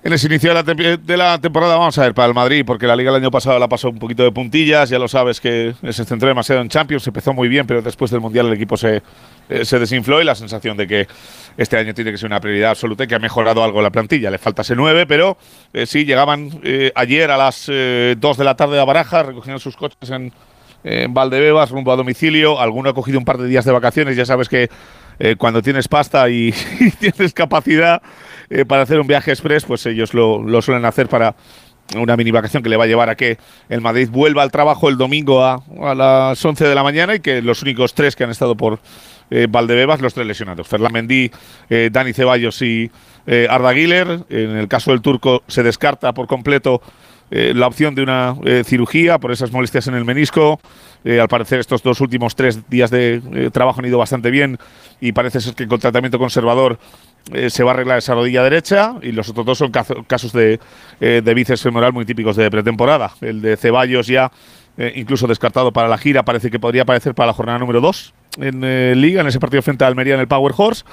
en 0.04 0.14
ese 0.14 0.28
inicio 0.28 0.54
de 0.54 0.56
la, 0.56 0.98
de 0.98 1.18
la 1.18 1.40
temporada. 1.40 1.76
Vamos 1.76 1.98
a 1.98 2.02
ver, 2.02 2.14
para 2.14 2.28
el 2.28 2.34
Madrid, 2.34 2.64
porque 2.66 2.88
la 2.88 2.96
liga 2.96 3.12
el 3.12 3.18
año 3.18 3.30
pasado 3.30 3.60
la 3.60 3.68
pasó 3.68 3.90
un 3.90 4.00
poquito 4.00 4.24
de 4.24 4.32
puntillas. 4.32 4.90
Ya 4.90 4.98
lo 4.98 5.08
sabes 5.08 5.40
que 5.40 5.76
se 5.92 6.06
centró 6.06 6.28
demasiado 6.28 6.62
en 6.62 6.70
Champions. 6.70 7.06
Empezó 7.06 7.34
muy 7.34 7.48
bien, 7.48 7.68
pero 7.68 7.82
después 7.82 8.10
del 8.10 8.20
Mundial 8.20 8.48
el 8.48 8.54
equipo 8.54 8.78
se, 8.78 9.04
eh, 9.50 9.64
se 9.64 9.78
desinfló 9.78 10.20
y 10.20 10.26
la 10.26 10.34
sensación 10.34 10.76
de 10.76 10.88
que 10.88 11.08
este 11.56 11.78
año 11.78 11.94
tiene 11.94 12.12
que 12.12 12.18
ser 12.18 12.28
una 12.28 12.40
prioridad 12.40 12.72
absoluta 12.72 13.04
y 13.04 13.08
que 13.08 13.14
ha 13.14 13.20
mejorado 13.20 13.64
algo 13.64 13.80
la 13.82 13.92
plantilla. 13.92 14.32
Le 14.32 14.40
falta 14.40 14.64
ese 14.64 14.76
9, 14.76 15.06
pero 15.06 15.38
eh, 15.72 15.86
sí, 15.86 16.04
llegaban 16.04 16.50
eh, 16.64 16.92
ayer 16.96 17.30
a 17.30 17.38
las 17.38 17.68
2 17.68 18.18
de 18.20 18.44
la 18.44 18.56
tarde 18.56 18.80
a 18.80 18.86
Barajas, 18.86 19.28
recogían 19.28 19.60
sus 19.60 19.76
coches 19.76 20.10
en, 20.10 20.34
en 20.84 21.14
Valdebebas, 21.14 21.70
rumbo 21.70 21.92
a 21.92 21.96
domicilio. 21.96 22.60
Alguno 22.60 22.90
ha 22.90 22.94
cogido 22.96 23.20
un 23.20 23.26
par 23.26 23.38
de 23.38 23.48
días 23.48 23.66
de 23.66 23.72
vacaciones. 23.72 24.18
Ya 24.18 24.26
sabes 24.26 24.50
que 24.50 24.68
cuando 25.38 25.62
tienes 25.62 25.88
pasta 25.88 26.28
y 26.30 26.52
tienes 27.00 27.34
capacidad 27.34 28.02
eh, 28.52 28.66
para 28.66 28.84
hacer 28.84 29.00
un 29.00 29.08
viaje 29.08 29.32
express, 29.32 29.64
pues 29.64 29.86
ellos 29.86 30.14
lo, 30.14 30.44
lo 30.44 30.62
suelen 30.62 30.84
hacer 30.84 31.08
para 31.08 31.36
una 31.96 32.18
mini 32.18 32.32
vacación 32.32 32.62
que 32.62 32.68
le 32.68 32.76
va 32.76 32.84
a 32.84 32.88
llevar 32.88 33.10
a 33.10 33.16
que 33.16 33.38
el 33.70 33.80
Madrid 33.80 34.10
vuelva 34.12 34.44
al 34.44 34.52
trabajo 34.52 34.90
el 34.90 34.98
domingo 34.98 35.44
a, 35.44 35.64
a 35.82 35.96
las 35.96 36.44
11 36.44 36.68
de 36.68 36.76
la 36.76 36.84
mañana 36.84 37.16
y 37.16 37.22
que 37.22 37.42
los 37.42 37.62
únicos 37.62 37.94
tres 37.94 38.16
que 38.16 38.26
han 38.26 38.30
estado 38.30 38.56
por 38.56 38.80
eh, 39.30 39.48
Valdebebas, 39.50 40.02
los 40.02 40.14
tres 40.14 40.28
lesionados. 40.28 40.68
Ferland 40.68 40.94
Mendy, 40.94 41.32
eh, 41.70 41.90
Dani 41.92 42.12
Ceballos 42.12 42.62
y 42.62 42.92
Arda 43.50 43.72
Güler. 43.72 44.26
En 44.30 44.58
el 44.58 44.68
caso 44.68 44.92
del 44.92 45.02
turco 45.02 45.44
se 45.48 45.64
descarta 45.64 46.14
por 46.14 46.28
completo 46.28 46.82
la 47.30 47.68
opción 47.68 47.96
de 47.96 48.02
una 48.02 48.36
cirugía 48.66 49.18
por 49.18 49.32
esas 49.32 49.52
molestias 49.52 49.88
en 49.88 49.94
el 49.94 50.04
menisco. 50.04 50.60
Al 51.06 51.30
parecer 51.30 51.60
estos 51.60 51.82
dos 51.82 52.02
últimos 52.02 52.36
tres 52.36 52.68
días 52.68 52.90
de 52.90 53.50
trabajo 53.54 53.80
han 53.80 53.86
ido 53.86 54.00
bastante 54.00 54.32
bien 54.32 54.58
y 55.00 55.14
parece 55.14 55.40
ser 55.40 55.54
que 55.54 55.68
con 55.68 55.80
tratamiento 55.80 56.20
conservador 56.20 56.78
eh, 57.34 57.50
se 57.50 57.64
va 57.64 57.72
a 57.72 57.74
arreglar 57.74 57.98
esa 57.98 58.14
rodilla 58.14 58.44
derecha 58.44 58.96
y 59.02 59.12
los 59.12 59.30
otros 59.30 59.46
dos 59.46 59.58
son 59.58 59.72
casos 59.72 60.34
de, 60.34 60.60
eh, 61.00 61.22
de 61.24 61.34
bíceps 61.34 61.62
femoral 61.62 61.94
muy 61.94 62.06
típicos 62.06 62.36
de 62.36 62.50
pretemporada. 62.50 63.12
El 63.22 63.42
de 63.42 63.58
Ceballos 63.58 64.08
ya 64.08 64.32
eh, 64.78 64.94
incluso 64.96 65.28
descartado 65.28 65.74
para 65.74 65.90
la 65.90 65.98
gira, 65.98 66.24
parece 66.24 66.50
que 66.50 66.58
podría 66.58 66.84
aparecer 66.84 67.14
para 67.14 67.28
la 67.28 67.34
jornada 67.34 67.60
número 67.60 67.82
2 67.82 68.14
en 68.38 68.64
eh, 68.64 68.94
Liga, 68.96 69.20
en 69.20 69.28
ese 69.28 69.40
partido 69.40 69.62
frente 69.62 69.84
a 69.84 69.88
Almería 69.88 70.14
en 70.14 70.22
el 70.22 70.30
Power 70.30 70.54
Horse 70.56 70.86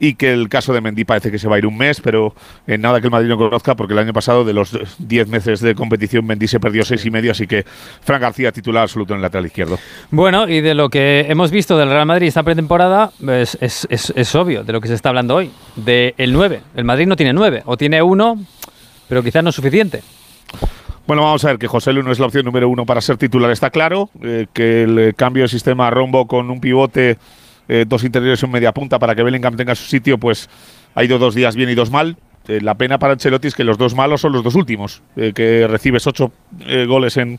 y 0.00 0.14
que 0.14 0.32
el 0.32 0.48
caso 0.48 0.72
de 0.72 0.80
Mendy 0.80 1.04
parece 1.04 1.30
que 1.30 1.38
se 1.38 1.48
va 1.48 1.56
a 1.56 1.58
ir 1.58 1.66
un 1.66 1.76
mes, 1.78 2.00
pero 2.00 2.34
eh, 2.66 2.76
nada 2.76 3.00
que 3.00 3.06
el 3.06 3.10
Madrid 3.10 3.28
no 3.28 3.38
conozca, 3.38 3.74
porque 3.74 3.92
el 3.92 3.98
año 4.00 4.12
pasado 4.12 4.44
de 4.44 4.52
los 4.52 4.76
10 4.98 5.28
meses 5.28 5.60
de 5.60 5.74
competición 5.74 6.26
Mendy 6.26 6.48
se 6.48 6.58
perdió 6.60 6.84
seis 6.84 7.04
y 7.06 7.10
medio, 7.10 7.30
así 7.32 7.46
que 7.46 7.64
Fran 8.02 8.20
García 8.20 8.50
titular 8.52 8.82
absoluto 8.82 9.12
en 9.14 9.18
el 9.18 9.22
lateral 9.22 9.46
izquierdo. 9.46 9.78
Bueno, 10.10 10.48
y 10.48 10.60
de 10.60 10.74
lo 10.74 10.88
que 10.90 11.26
hemos 11.28 11.50
visto 11.50 11.78
del 11.78 11.88
Real 11.90 12.06
Madrid 12.06 12.26
esta 12.28 12.42
pretemporada, 12.42 13.12
es, 13.28 13.56
es, 13.60 13.86
es- 13.90 14.12
es 14.16 14.34
obvio 14.34 14.64
de 14.64 14.72
lo 14.72 14.80
que 14.80 14.88
se 14.88 14.94
está 14.94 15.10
hablando 15.10 15.36
hoy. 15.36 15.50
De 15.76 16.14
el 16.18 16.32
9. 16.32 16.60
El 16.76 16.84
Madrid 16.84 17.06
no 17.06 17.16
tiene 17.16 17.32
9, 17.32 17.62
o 17.66 17.76
tiene 17.76 18.02
uno, 18.02 18.36
pero 19.08 19.22
quizás 19.22 19.42
no 19.44 19.50
es 19.50 19.56
suficiente. 19.56 20.02
Bueno, 21.06 21.22
vamos 21.22 21.44
a 21.44 21.48
ver 21.48 21.58
que 21.58 21.68
José 21.68 21.92
Lu 21.92 22.02
no 22.02 22.12
es 22.12 22.18
la 22.18 22.26
opción 22.26 22.44
número 22.46 22.68
uno 22.68 22.86
para 22.86 23.00
ser 23.02 23.18
titular, 23.18 23.50
está 23.50 23.68
claro. 23.70 24.08
eh, 24.22 24.46
que 24.54 24.82
el 24.84 25.14
cambio 25.14 25.42
de 25.42 25.48
sistema 25.48 25.86
a 25.86 25.90
rombo 25.90 26.26
con 26.26 26.50
un 26.50 26.60
pivote, 26.60 27.18
eh, 27.68 27.84
dos 27.86 28.04
interiores 28.04 28.42
y 28.42 28.46
un 28.46 28.52
media 28.52 28.72
punta 28.72 28.98
para 28.98 29.14
que 29.14 29.22
Bellingham 29.22 29.56
tenga 29.56 29.74
su 29.74 29.84
sitio, 29.84 30.18
pues 30.18 30.48
ha 30.94 31.04
ido 31.04 31.18
dos 31.18 31.34
días 31.34 31.56
bien 31.56 31.70
y 31.70 31.74
dos 31.74 31.90
mal. 31.90 32.16
Eh, 32.46 32.60
la 32.60 32.74
pena 32.74 32.98
para 32.98 33.14
Ancelotti 33.14 33.48
es 33.48 33.54
que 33.54 33.64
los 33.64 33.78
dos 33.78 33.94
malos 33.94 34.20
son 34.20 34.32
los 34.32 34.44
dos 34.44 34.54
últimos, 34.54 35.02
eh, 35.16 35.32
que 35.34 35.66
recibes 35.66 36.06
ocho 36.06 36.32
goles 36.86 37.16
en, 37.16 37.38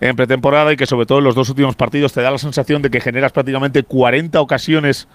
en 0.00 0.16
pretemporada 0.16 0.72
y 0.72 0.76
que 0.76 0.86
sobre 0.86 1.06
todo 1.06 1.18
en 1.18 1.24
los 1.24 1.34
dos 1.34 1.48
últimos 1.48 1.74
partidos 1.74 2.12
te 2.12 2.22
da 2.22 2.30
la 2.30 2.38
sensación 2.38 2.80
de 2.82 2.90
que 2.90 3.00
generas 3.00 3.32
prácticamente 3.32 3.82
40 3.82 4.40
ocasiones 4.40 5.08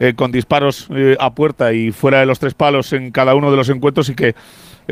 eh, 0.00 0.14
con 0.14 0.32
disparos 0.32 0.88
eh, 0.90 1.16
a 1.20 1.34
puerta 1.34 1.72
y 1.72 1.92
fuera 1.92 2.20
de 2.20 2.26
los 2.26 2.40
tres 2.40 2.54
palos 2.54 2.92
en 2.92 3.12
cada 3.12 3.34
uno 3.34 3.50
de 3.50 3.56
los 3.56 3.68
encuentros 3.68 4.08
y 4.08 4.14
que 4.14 4.34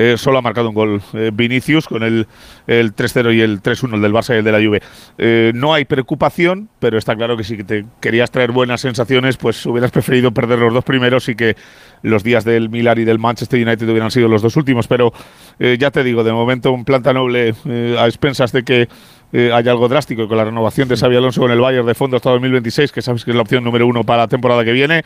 eh, 0.00 0.16
solo 0.16 0.38
ha 0.38 0.42
marcado 0.42 0.68
un 0.68 0.76
gol 0.76 1.02
eh, 1.12 1.32
Vinicius 1.34 1.88
con 1.88 2.04
el, 2.04 2.28
el 2.68 2.94
3-0 2.94 3.34
y 3.34 3.40
el 3.40 3.60
3-1, 3.60 3.96
el 3.96 4.02
del 4.02 4.12
Barça 4.12 4.32
y 4.32 4.38
el 4.38 4.44
de 4.44 4.52
la 4.52 4.58
Juve. 4.58 4.80
Eh, 5.18 5.50
no 5.56 5.74
hay 5.74 5.86
preocupación, 5.86 6.68
pero 6.78 6.98
está 6.98 7.16
claro 7.16 7.36
que 7.36 7.42
si 7.42 7.64
te 7.64 7.84
querías 8.00 8.30
traer 8.30 8.52
buenas 8.52 8.80
sensaciones, 8.80 9.36
pues 9.36 9.66
hubieras 9.66 9.90
preferido 9.90 10.30
perder 10.30 10.60
los 10.60 10.72
dos 10.72 10.84
primeros 10.84 11.28
y 11.28 11.34
que 11.34 11.56
los 12.02 12.22
días 12.22 12.44
del 12.44 12.68
Milan 12.68 13.00
y 13.00 13.04
del 13.04 13.18
Manchester 13.18 13.60
United 13.66 13.88
hubieran 13.88 14.12
sido 14.12 14.28
los 14.28 14.40
dos 14.40 14.56
últimos. 14.56 14.86
Pero 14.86 15.12
eh, 15.58 15.76
ya 15.80 15.90
te 15.90 16.04
digo, 16.04 16.22
de 16.22 16.32
momento 16.32 16.70
un 16.70 16.84
planta 16.84 17.12
noble 17.12 17.56
a 17.98 18.06
expensas 18.06 18.52
de 18.52 18.62
que 18.62 18.88
eh, 19.32 19.50
haya 19.52 19.70
algo 19.72 19.88
drástico 19.88 20.22
y 20.22 20.28
con 20.28 20.36
la 20.36 20.44
renovación 20.44 20.88
de 20.88 20.96
Xavi 20.96 21.16
Alonso 21.16 21.40
con 21.40 21.50
el 21.50 21.60
Bayern 21.60 21.86
de 21.86 21.94
fondo 21.94 22.16
hasta 22.16 22.30
2026, 22.30 22.92
que 22.92 23.02
sabes 23.02 23.24
que 23.24 23.30
es 23.30 23.36
la 23.36 23.42
opción 23.42 23.62
número 23.64 23.86
uno 23.86 24.04
para 24.04 24.22
la 24.22 24.28
temporada 24.28 24.64
que 24.64 24.72
viene. 24.72 25.02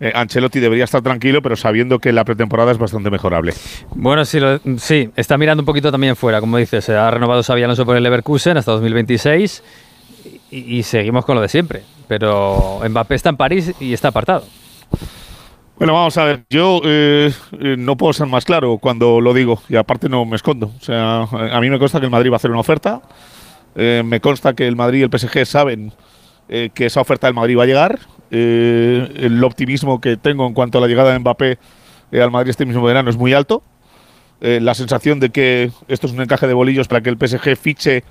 eh, 0.00 0.10
Ancelotti 0.14 0.58
debería 0.58 0.84
estar 0.84 1.00
tranquilo, 1.02 1.42
pero 1.42 1.54
sabiendo 1.54 1.98
que 2.00 2.12
la 2.12 2.24
pretemporada 2.24 2.72
es 2.72 2.78
bastante 2.78 3.08
mejorable. 3.10 3.52
Bueno, 3.94 4.24
sí, 4.24 4.40
lo- 4.40 4.58
sí, 4.78 5.10
está 5.16 5.38
mirando 5.38 5.62
un 5.62 5.66
poquito 5.66 5.92
también 5.92 6.16
fuera, 6.16 6.40
como 6.40 6.56
dices. 6.56 6.84
Se 6.84 6.94
ha 6.94 7.10
renovado 7.10 7.42
Xabi 7.42 7.62
Alonso 7.62 7.84
por 7.86 7.96
el 7.96 8.02
Leverkusen 8.02 8.56
hasta 8.56 8.72
2026 8.72 9.62
y, 10.50 10.78
y 10.78 10.82
seguimos 10.82 11.24
con 11.24 11.36
lo 11.36 11.40
de 11.42 11.48
siempre. 11.48 11.82
Pero 12.08 12.80
Mbappé 12.88 13.14
está 13.14 13.28
en 13.30 13.36
París 13.36 13.72
y 13.80 13.92
está 13.92 14.08
apartado. 14.08 14.44
Bueno, 15.78 15.94
vamos 15.94 16.16
a 16.18 16.24
ver, 16.24 16.42
yo 16.50 16.80
eh, 16.84 17.32
eh, 17.60 17.76
no 17.78 17.96
puedo 17.96 18.12
ser 18.12 18.26
más 18.26 18.44
claro 18.44 18.78
cuando 18.78 19.20
lo 19.20 19.32
digo 19.34 19.60
y 19.68 19.76
aparte 19.76 20.08
no 20.08 20.24
me 20.24 20.36
escondo. 20.36 20.70
O 20.78 20.84
sea, 20.84 21.22
a 21.22 21.60
mí 21.60 21.70
me 21.70 21.78
consta 21.78 21.98
que 21.98 22.06
el 22.06 22.10
Madrid 22.12 22.30
va 22.30 22.34
a 22.34 22.36
hacer 22.36 22.50
una 22.50 22.60
oferta, 22.60 23.00
eh, 23.76 24.02
me 24.04 24.20
consta 24.20 24.54
que 24.54 24.66
el 24.66 24.76
Madrid 24.76 25.00
y 25.00 25.02
el 25.02 25.18
PSG 25.18 25.46
saben 25.46 25.92
que 26.48 26.84
esa 26.84 27.00
oferta 27.00 27.26
del 27.28 27.34
Madrid 27.34 27.56
va 27.56 27.62
a 27.62 27.66
llegar. 27.66 28.00
el 28.30 29.42
optimismo 29.42 30.02
que 30.02 30.18
tengo 30.18 30.46
en 30.46 30.52
cuanto 30.52 30.76
a 30.76 30.80
la 30.82 30.86
llegada 30.86 31.12
de 31.12 31.18
Mbappé 31.18 31.58
al 32.12 32.30
Madrid 32.30 32.50
este 32.50 32.66
mismo 32.66 32.82
verano 32.82 33.08
es 33.08 33.16
muy 33.16 33.32
alto. 33.32 33.62
la 34.40 34.74
sensación 34.74 35.18
de 35.18 35.30
que 35.30 35.70
esto 35.88 36.08
es 36.08 36.12
un 36.12 36.20
encaje 36.20 36.46
de 36.46 36.52
bolillos 36.52 36.88
para 36.88 37.00
que 37.00 37.08
el 37.08 37.16
PSG 37.16 37.56
fiche 37.56 38.04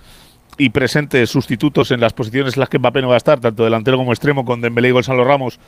y 0.57 0.71
presente 0.71 1.27
sustitutos 1.27 1.91
en 1.91 1.99
las 1.99 2.13
posiciones 2.13 2.55
en 2.55 2.61
las 2.61 2.69
que 2.69 2.79
Mbappé 2.79 3.03
no 3.03 3.09
va 3.09 3.13
a 3.13 3.17
estar, 3.17 3.39
tanto 3.39 3.63
delantero 3.63 3.97
como 3.97 4.11
extremo, 4.11 4.43
con 4.43 4.59
Dembélé 4.59 4.87
y 4.87 4.91
Gonzalo 4.91 5.23
Ramos 5.23 5.59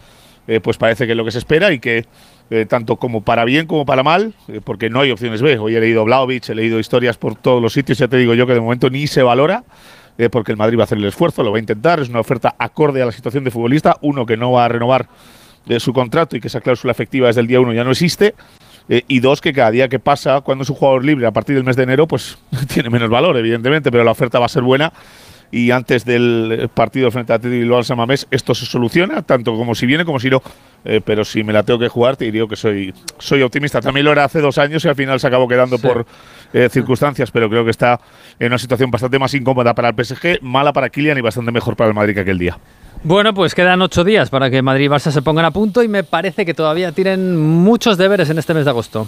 eh, 0.48 0.60
pues 0.60 0.78
parece 0.78 1.06
que 1.06 1.14
es 1.14 1.18
lo 1.18 1.24
que 1.24 1.32
se 1.32 1.38
espera 1.38 1.72
y 1.72 1.80
que 1.80 2.06
eh, 2.50 2.66
tanto 2.68 2.98
como 2.98 3.22
para 3.22 3.46
bien 3.46 3.68
como 3.68 3.86
para 3.86 4.04
mal, 4.04 4.34
eh, 4.48 4.62
porque 4.64 4.90
no 4.90 5.00
hay 5.00 5.12
opciones 5.12 5.42
B. 5.42 5.58
Hoy 5.58 5.76
he 5.76 5.80
leído 5.80 6.06
Blaovic, 6.06 6.50
he 6.50 6.56
leído 6.56 6.80
historias 6.80 7.18
por 7.18 7.36
todos 7.36 7.62
los 7.62 7.74
sitios, 7.74 7.98
ya 7.98 8.08
te 8.08 8.18
digo 8.18 8.34
yo 8.34 8.46
que 8.46 8.54
de 8.54 8.62
momento 8.62 8.90
ni 8.90 9.08
se 9.08 9.24
valora. 9.24 9.64
porque 10.32 10.52
el 10.52 10.58
Madrid 10.58 10.78
va 10.78 10.82
a 10.82 10.84
hacer 10.84 11.00
el 11.00 11.06
esfuerzo, 11.06 11.42
lo 11.42 11.52
va 11.52 11.58
a 11.58 11.60
intentar, 11.60 12.00
es 12.00 12.08
una 12.08 12.20
oferta 12.20 12.54
acorde 12.60 13.02
a 13.02 13.06
la 13.08 13.12
situación 13.12 13.44
de 13.44 13.50
futbolista, 13.50 13.98
uno 14.02 14.28
que 14.28 14.38
no 14.38 14.52
va 14.52 14.66
a 14.66 14.68
renovar 14.68 15.08
su 15.80 15.92
contrato 15.92 16.38
y 16.38 16.40
que 16.40 16.50
esa 16.50 16.62
cláusula 16.62 16.92
efectiva 16.92 17.28
desde 17.28 17.42
el 17.42 17.48
día 17.48 17.60
uno 17.60 17.74
ya 17.74 17.84
no 17.84 17.90
existe, 17.90 18.36
y 18.88 19.20
dos, 19.22 19.42
que 19.42 19.54
cada 19.54 19.72
día 19.72 19.88
que 19.88 19.98
pasa, 19.98 20.42
cuando 20.42 20.64
es 20.64 20.70
un 20.70 20.76
jugador 20.76 21.04
libre 21.04 21.26
a 21.26 21.32
partir 21.32 21.56
del 21.56 21.64
mes 21.64 21.76
de 21.76 21.84
enero, 21.84 22.08
pues 22.08 22.38
tiene 22.72 22.92
menos 22.92 23.10
valor, 23.10 23.36
evidentemente, 23.38 23.92
pero 23.92 24.04
la 24.04 24.12
oferta 24.12 24.38
va 24.38 24.46
a 24.46 24.50
ser 24.50 24.62
buena 24.62 24.94
y 25.54 25.70
antes 25.70 26.04
del 26.04 26.68
partido 26.74 27.12
frente 27.12 27.32
a 27.32 27.36
Atlético 27.36 27.62
Bilbao 27.62 27.84
San 27.84 27.96
Mamés 27.96 28.26
esto 28.32 28.56
se 28.56 28.66
soluciona, 28.66 29.22
tanto 29.22 29.56
como 29.56 29.76
si 29.76 29.86
viene 29.86 30.04
como 30.04 30.20
si 30.20 30.32
no. 30.32 30.42
Eh, 30.84 31.00
pero 31.06 31.24
si 31.24 31.44
me 31.44 31.54
la 31.54 31.62
tengo 31.62 31.80
que 31.80 31.90
jugar, 31.90 32.18
te 32.18 32.26
diría 32.26 32.46
que 32.50 32.56
soy, 32.56 32.92
soy 33.20 33.44
optimista. 33.44 33.80
También 33.80 34.04
lo 34.06 34.12
era 34.12 34.24
hace 34.24 34.42
dos 34.42 34.58
años 34.58 34.84
y 34.84 34.88
al 34.88 34.96
final 34.96 35.20
se 35.20 35.28
acabó 35.28 35.48
quedando 35.48 35.78
por 35.78 36.08
eh, 36.54 36.70
circunstancias, 36.72 37.30
pero 37.30 37.50
creo 37.52 37.64
que 37.64 37.70
está 37.70 38.02
en 38.40 38.48
una 38.48 38.58
situación 38.58 38.90
bastante 38.90 39.20
más 39.20 39.32
incómoda 39.36 39.76
para 39.76 39.90
el 39.90 39.96
PSG, 40.06 40.42
mala 40.42 40.74
para 40.74 40.90
Kylian 40.90 41.20
y 41.20 41.22
bastante 41.22 41.52
mejor 41.52 41.76
para 41.76 41.90
el 41.90 41.94
Madrid 41.94 42.16
que 42.16 42.22
aquel 42.22 42.40
día. 42.40 42.58
Bueno, 43.04 43.36
pues 43.36 43.54
quedan 43.54 43.80
ocho 43.84 44.04
días 44.04 44.32
para 44.32 44.50
que 44.50 44.64
Madrid 44.64 44.86
y 44.86 44.88
Barça 44.88 45.12
se 45.12 45.22
pongan 45.22 45.46
a 45.46 45.52
punto 45.52 45.84
y 45.84 45.88
me 45.88 46.04
parece 46.04 46.48
que 46.48 46.56
todavía 46.56 46.92
tienen 46.94 47.38
muchos 47.38 47.98
deberes 48.00 48.32
en 48.32 48.40
este 48.40 48.56
mes 48.56 48.66
de 48.66 48.72
agosto. 48.72 49.08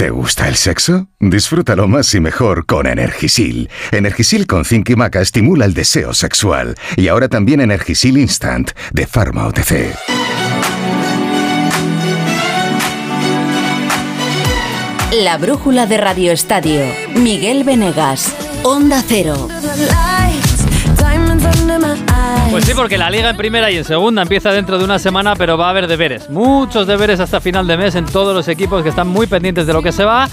¿Te 0.00 0.08
gusta 0.08 0.48
el 0.48 0.56
sexo? 0.56 1.08
Disfrútalo 1.20 1.86
más 1.86 2.14
y 2.14 2.20
mejor 2.20 2.64
con 2.64 2.86
Energisil. 2.86 3.68
Energisil 3.92 4.46
con 4.46 4.64
zinc 4.64 4.88
y 4.88 4.96
maca 4.96 5.20
estimula 5.20 5.66
el 5.66 5.74
deseo 5.74 6.14
sexual. 6.14 6.74
Y 6.96 7.08
ahora 7.08 7.28
también 7.28 7.60
Energisil 7.60 8.16
Instant 8.16 8.70
de 8.94 9.06
Pharma 9.06 9.46
OTC. 9.48 9.94
La 15.22 15.36
brújula 15.36 15.84
de 15.84 15.98
Radio 15.98 16.32
Estadio. 16.32 16.80
Miguel 17.14 17.64
Venegas. 17.64 18.34
Onda 18.62 19.04
Cero. 19.06 19.48
Pues 22.50 22.64
sí, 22.64 22.72
porque 22.74 22.98
la 22.98 23.10
liga 23.10 23.30
en 23.30 23.36
primera 23.36 23.70
y 23.70 23.76
en 23.76 23.84
segunda 23.84 24.22
empieza 24.22 24.50
dentro 24.50 24.76
de 24.78 24.84
una 24.84 24.98
semana, 24.98 25.36
pero 25.36 25.56
va 25.56 25.68
a 25.68 25.70
haber 25.70 25.86
deberes. 25.86 26.28
Muchos 26.28 26.86
deberes 26.86 27.20
hasta 27.20 27.40
final 27.40 27.66
de 27.66 27.76
mes 27.76 27.94
en 27.94 28.06
todos 28.06 28.34
los 28.34 28.48
equipos 28.48 28.82
que 28.82 28.88
están 28.88 29.08
muy 29.08 29.26
pendientes 29.26 29.66
de 29.66 29.72
lo 29.72 29.82
que 29.82 29.92
se 29.92 30.04
va 30.04 30.28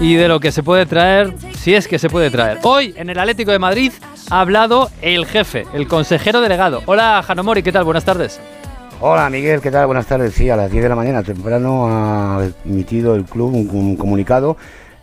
y 0.00 0.14
de 0.14 0.28
lo 0.28 0.40
que 0.40 0.52
se 0.52 0.62
puede 0.62 0.86
traer, 0.86 1.34
si 1.58 1.74
es 1.74 1.86
que 1.86 1.98
se 1.98 2.08
puede 2.08 2.30
traer. 2.30 2.58
Hoy, 2.62 2.94
en 2.96 3.10
el 3.10 3.18
Atlético 3.18 3.50
de 3.52 3.58
Madrid, 3.58 3.92
ha 4.30 4.40
hablado 4.40 4.90
el 5.02 5.26
jefe, 5.26 5.66
el 5.74 5.86
consejero 5.86 6.40
delegado. 6.40 6.82
Hola, 6.86 7.22
Janomori, 7.26 7.62
¿qué 7.62 7.72
tal? 7.72 7.84
Buenas 7.84 8.04
tardes. 8.04 8.40
Hola, 9.02 9.28
Miguel, 9.28 9.60
¿qué 9.60 9.70
tal? 9.70 9.86
Buenas 9.86 10.06
tardes. 10.06 10.34
Sí, 10.34 10.48
a 10.50 10.56
las 10.56 10.70
10 10.70 10.82
de 10.82 10.88
la 10.88 10.96
mañana, 10.96 11.22
temprano, 11.22 11.86
ha 11.88 12.46
emitido 12.64 13.14
el 13.14 13.24
club 13.24 13.54
un, 13.54 13.96
comunicado 13.96 14.56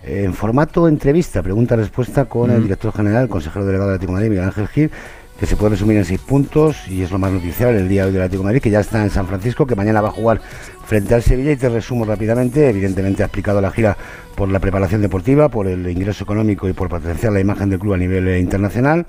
en 0.03 0.33
formato 0.33 0.87
entrevista, 0.87 1.43
pregunta-respuesta 1.43 2.25
con 2.25 2.49
el 2.49 2.63
director 2.63 2.93
general, 2.93 3.23
el 3.23 3.29
consejero 3.29 3.65
delegado 3.65 3.89
del 3.89 3.95
Atlético 3.95 4.13
de 4.13 4.15
Madrid, 4.15 4.29
Miguel 4.29 4.45
Ángel 4.45 4.67
Gil, 4.67 4.91
que 5.39 5.45
se 5.45 5.55
puede 5.55 5.71
resumir 5.71 5.97
en 5.97 6.05
seis 6.05 6.19
puntos 6.19 6.87
y 6.87 7.03
es 7.03 7.11
lo 7.11 7.19
más 7.19 7.31
noticiable 7.31 7.79
el 7.79 7.87
día 7.87 8.01
de 8.01 8.07
hoy 8.07 8.13
del 8.13 8.23
Atlético 8.23 8.43
de 8.43 8.45
Madrid, 8.45 8.61
que 8.61 8.69
ya 8.69 8.79
está 8.79 9.03
en 9.03 9.09
San 9.09 9.27
Francisco, 9.27 9.67
que 9.67 9.75
mañana 9.75 10.01
va 10.01 10.09
a 10.09 10.11
jugar 10.11 10.41
frente 10.85 11.13
al 11.13 11.21
Sevilla 11.21 11.51
y 11.51 11.57
te 11.57 11.69
resumo 11.69 12.05
rápidamente, 12.05 12.69
evidentemente 12.69 13.23
ha 13.23 13.27
explicado 13.27 13.61
la 13.61 13.71
gira 13.71 13.97
por 14.35 14.49
la 14.49 14.59
preparación 14.59 15.01
deportiva, 15.01 15.49
por 15.49 15.67
el 15.67 15.87
ingreso 15.89 16.23
económico 16.23 16.67
y 16.67 16.73
por 16.73 16.89
potenciar 16.89 17.33
la 17.33 17.39
imagen 17.39 17.69
del 17.69 17.79
club 17.79 17.93
a 17.93 17.97
nivel 17.97 18.27
eh, 18.27 18.39
internacional. 18.39 19.05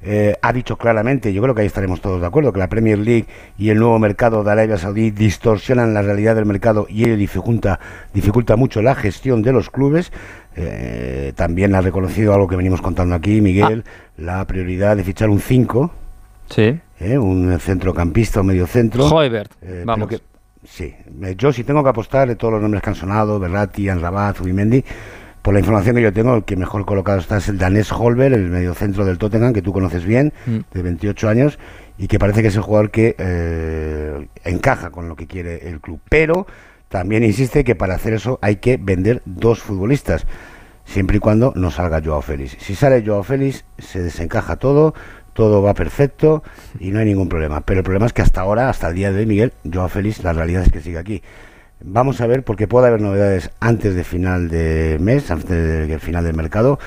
Eh, 0.00 0.36
ha 0.42 0.52
dicho 0.52 0.76
claramente, 0.76 1.32
yo 1.32 1.42
creo 1.42 1.54
que 1.54 1.62
ahí 1.62 1.66
estaremos 1.66 2.00
todos 2.00 2.20
de 2.20 2.26
acuerdo, 2.26 2.52
que 2.52 2.60
la 2.60 2.68
Premier 2.68 2.98
League 2.98 3.26
y 3.58 3.70
el 3.70 3.78
nuevo 3.78 3.98
mercado 3.98 4.44
de 4.44 4.52
Arabia 4.52 4.78
Saudí 4.78 5.10
distorsionan 5.10 5.92
la 5.92 6.02
realidad 6.02 6.36
del 6.36 6.46
mercado 6.46 6.86
y 6.88 7.04
ello 7.04 7.16
dificulta, 7.16 7.80
dificulta 8.14 8.56
mucho 8.56 8.80
la 8.80 8.94
gestión 8.94 9.42
de 9.42 9.52
los 9.52 9.70
clubes. 9.70 10.12
Eh, 10.54 11.32
también 11.36 11.74
ha 11.74 11.80
reconocido 11.80 12.32
algo 12.32 12.48
que 12.48 12.56
venimos 12.56 12.80
contando 12.80 13.14
aquí, 13.14 13.40
Miguel, 13.40 13.84
ah. 13.86 13.90
la 14.16 14.44
prioridad 14.46 14.96
de 14.96 15.04
fichar 15.04 15.30
un 15.30 15.40
5. 15.40 15.90
Sí. 16.50 16.80
Eh, 17.00 17.18
un 17.18 17.58
centrocampista 17.58 18.40
o 18.40 18.44
medio 18.44 18.66
centro. 18.66 19.08
Joybert, 19.08 19.52
vamos. 19.84 20.20
sí, 20.64 20.94
yo 21.36 21.52
si 21.52 21.62
tengo 21.62 21.82
que 21.82 21.90
apostar 21.90 22.26
de 22.26 22.36
todos 22.36 22.54
los 22.54 22.62
nombres 22.62 22.82
que 22.82 22.90
han 22.90 22.96
sonado, 22.96 23.38
Berratti, 23.38 23.88
Anrabat, 23.88 24.36
Zubimendi, 24.36 24.84
por 25.42 25.54
la 25.54 25.60
información 25.60 25.96
que 25.96 26.02
yo 26.02 26.12
tengo, 26.12 26.34
el 26.34 26.44
que 26.44 26.56
mejor 26.56 26.84
colocado 26.84 27.18
está 27.18 27.38
es 27.38 27.48
el 27.48 27.58
danés 27.58 27.92
Holber, 27.92 28.32
el 28.32 28.48
mediocentro 28.50 29.04
del 29.04 29.18
Tottenham, 29.18 29.52
que 29.52 29.62
tú 29.62 29.72
conoces 29.72 30.04
bien, 30.04 30.32
mm. 30.46 30.58
de 30.72 30.82
28 30.82 31.28
años, 31.28 31.58
y 31.98 32.08
que 32.08 32.18
parece 32.18 32.42
que 32.42 32.48
es 32.48 32.56
el 32.56 32.62
jugador 32.62 32.90
que 32.90 33.14
eh, 33.18 34.28
encaja 34.44 34.90
con 34.90 35.08
lo 35.08 35.16
que 35.16 35.26
quiere 35.26 35.68
el 35.68 35.80
club. 35.80 36.00
Pero 36.08 36.46
también 36.88 37.24
insiste 37.24 37.64
que 37.64 37.74
para 37.74 37.94
hacer 37.94 38.14
eso 38.14 38.38
hay 38.42 38.56
que 38.56 38.76
vender 38.76 39.22
dos 39.24 39.60
futbolistas, 39.60 40.26
siempre 40.84 41.18
y 41.18 41.20
cuando 41.20 41.52
no 41.54 41.70
salga 41.70 42.00
Joao 42.02 42.22
Félix. 42.22 42.56
Si 42.60 42.74
sale 42.74 43.04
Joao 43.04 43.22
Félix, 43.22 43.64
se 43.78 44.02
desencaja 44.02 44.56
todo, 44.56 44.94
todo 45.34 45.62
va 45.62 45.74
perfecto 45.74 46.42
y 46.80 46.90
no 46.90 46.98
hay 46.98 47.06
ningún 47.06 47.28
problema. 47.28 47.60
Pero 47.60 47.80
el 47.80 47.84
problema 47.84 48.06
es 48.06 48.12
que 48.12 48.22
hasta 48.22 48.40
ahora, 48.40 48.68
hasta 48.68 48.88
el 48.88 48.94
día 48.94 49.12
de 49.12 49.20
hoy, 49.20 49.26
Miguel, 49.26 49.52
Joao 49.70 49.88
Félix, 49.88 50.22
la 50.24 50.32
realidad 50.32 50.62
es 50.62 50.72
que 50.72 50.80
sigue 50.80 50.98
aquí. 50.98 51.22
Vamos 51.80 52.20
a 52.20 52.26
ver, 52.26 52.42
porque 52.42 52.66
puede 52.66 52.88
haber 52.88 53.00
novedades 53.00 53.50
antes 53.60 53.94
de 53.94 54.02
final 54.02 54.48
de 54.48 54.98
mes, 55.00 55.30
antes 55.30 55.88
del 55.88 56.00
final 56.00 56.24
del 56.24 56.34
mercado. 56.34 56.78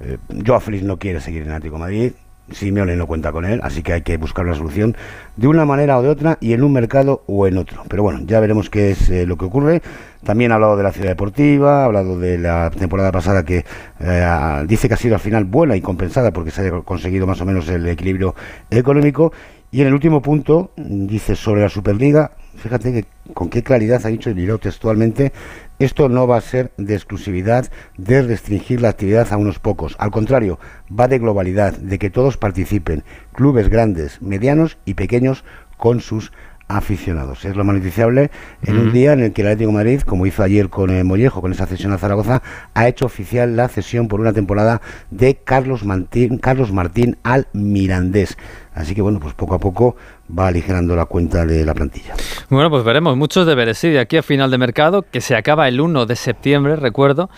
Eh, 0.00 0.18
Joao 0.46 0.60
Félix 0.60 0.84
no 0.84 0.98
quiere 0.98 1.20
seguir 1.20 1.42
en 1.42 1.50
Atlético 1.50 1.78
Madrid, 1.78 2.12
Simeone 2.52 2.94
no 2.94 3.08
cuenta 3.08 3.32
con 3.32 3.44
él, 3.44 3.60
así 3.64 3.82
que 3.82 3.92
hay 3.92 4.02
que 4.02 4.16
buscar 4.18 4.44
una 4.44 4.54
solución 4.54 4.96
de 5.36 5.48
una 5.48 5.64
manera 5.64 5.98
o 5.98 6.02
de 6.02 6.10
otra 6.10 6.38
y 6.40 6.52
en 6.52 6.62
un 6.62 6.72
mercado 6.72 7.24
o 7.26 7.48
en 7.48 7.58
otro. 7.58 7.82
Pero 7.88 8.04
bueno, 8.04 8.20
ya 8.24 8.38
veremos 8.38 8.70
qué 8.70 8.92
es 8.92 9.10
eh, 9.10 9.26
lo 9.26 9.36
que 9.36 9.46
ocurre. 9.46 9.82
También 10.22 10.52
ha 10.52 10.54
hablado 10.54 10.76
de 10.76 10.84
la 10.84 10.92
ciudad 10.92 11.08
deportiva, 11.08 11.82
ha 11.82 11.84
hablado 11.86 12.18
de 12.18 12.38
la 12.38 12.70
temporada 12.70 13.10
pasada 13.10 13.44
que 13.44 13.64
eh, 13.98 14.64
dice 14.68 14.86
que 14.86 14.94
ha 14.94 14.96
sido 14.96 15.16
al 15.16 15.20
final 15.20 15.44
buena 15.44 15.74
y 15.74 15.80
compensada 15.80 16.30
porque 16.30 16.52
se 16.52 16.68
ha 16.68 16.70
conseguido 16.82 17.26
más 17.26 17.40
o 17.40 17.46
menos 17.46 17.68
el 17.68 17.86
equilibrio 17.88 18.36
económico. 18.70 19.32
Y 19.76 19.82
en 19.82 19.88
el 19.88 19.92
último 19.92 20.22
punto 20.22 20.70
dice 20.78 21.36
sobre 21.36 21.60
la 21.60 21.68
Superliga, 21.68 22.30
fíjate 22.56 22.94
que 22.94 23.04
con 23.34 23.50
qué 23.50 23.62
claridad 23.62 24.00
ha 24.06 24.08
dicho, 24.08 24.30
y 24.30 24.34
miró 24.34 24.56
textualmente, 24.56 25.34
esto 25.78 26.08
no 26.08 26.26
va 26.26 26.38
a 26.38 26.40
ser 26.40 26.72
de 26.78 26.94
exclusividad, 26.94 27.70
de 27.98 28.22
restringir 28.22 28.80
la 28.80 28.88
actividad 28.88 29.30
a 29.30 29.36
unos 29.36 29.58
pocos. 29.58 29.94
Al 29.98 30.10
contrario, 30.10 30.58
va 30.90 31.08
de 31.08 31.18
globalidad, 31.18 31.76
de 31.76 31.98
que 31.98 32.08
todos 32.08 32.38
participen, 32.38 33.04
clubes 33.34 33.68
grandes, 33.68 34.22
medianos 34.22 34.78
y 34.86 34.94
pequeños 34.94 35.44
con 35.76 36.00
sus 36.00 36.32
aficionados. 36.68 37.44
Es 37.44 37.56
lo 37.56 37.64
más 37.64 37.76
noticiable 37.76 38.30
en 38.62 38.78
un 38.78 38.92
día 38.92 39.12
en 39.12 39.20
el 39.20 39.32
que 39.32 39.42
el 39.42 39.48
Atlético 39.48 39.70
de 39.70 39.76
Madrid, 39.76 40.00
como 40.00 40.26
hizo 40.26 40.42
ayer 40.42 40.68
con 40.68 40.90
el 40.90 41.04
Mollejo, 41.04 41.40
con 41.40 41.52
esa 41.52 41.66
cesión 41.66 41.92
a 41.92 41.98
Zaragoza, 41.98 42.42
ha 42.74 42.88
hecho 42.88 43.06
oficial 43.06 43.56
la 43.56 43.68
cesión 43.68 44.08
por 44.08 44.20
una 44.20 44.32
temporada 44.32 44.80
de 45.10 45.36
Carlos 45.36 45.84
Martín, 45.84 46.38
Carlos 46.38 46.72
Martín 46.72 47.16
al 47.22 47.46
Mirandés. 47.52 48.36
Así 48.74 48.94
que 48.94 49.02
bueno, 49.02 49.20
pues 49.20 49.34
poco 49.34 49.54
a 49.54 49.58
poco 49.58 49.96
va 50.36 50.48
aligerando 50.48 50.96
la 50.96 51.06
cuenta 51.06 51.46
de 51.46 51.64
la 51.64 51.74
plantilla. 51.74 52.14
Bueno, 52.50 52.68
pues 52.68 52.84
veremos 52.84 53.16
muchos 53.16 53.46
deberes, 53.46 53.78
sí, 53.78 53.88
de 53.88 54.00
aquí 54.00 54.16
a 54.16 54.22
final 54.22 54.50
de 54.50 54.58
mercado, 54.58 55.02
que 55.02 55.20
se 55.20 55.36
acaba 55.36 55.68
el 55.68 55.80
1 55.80 56.06
de 56.06 56.16
septiembre, 56.16 56.76
recuerdo. 56.76 57.30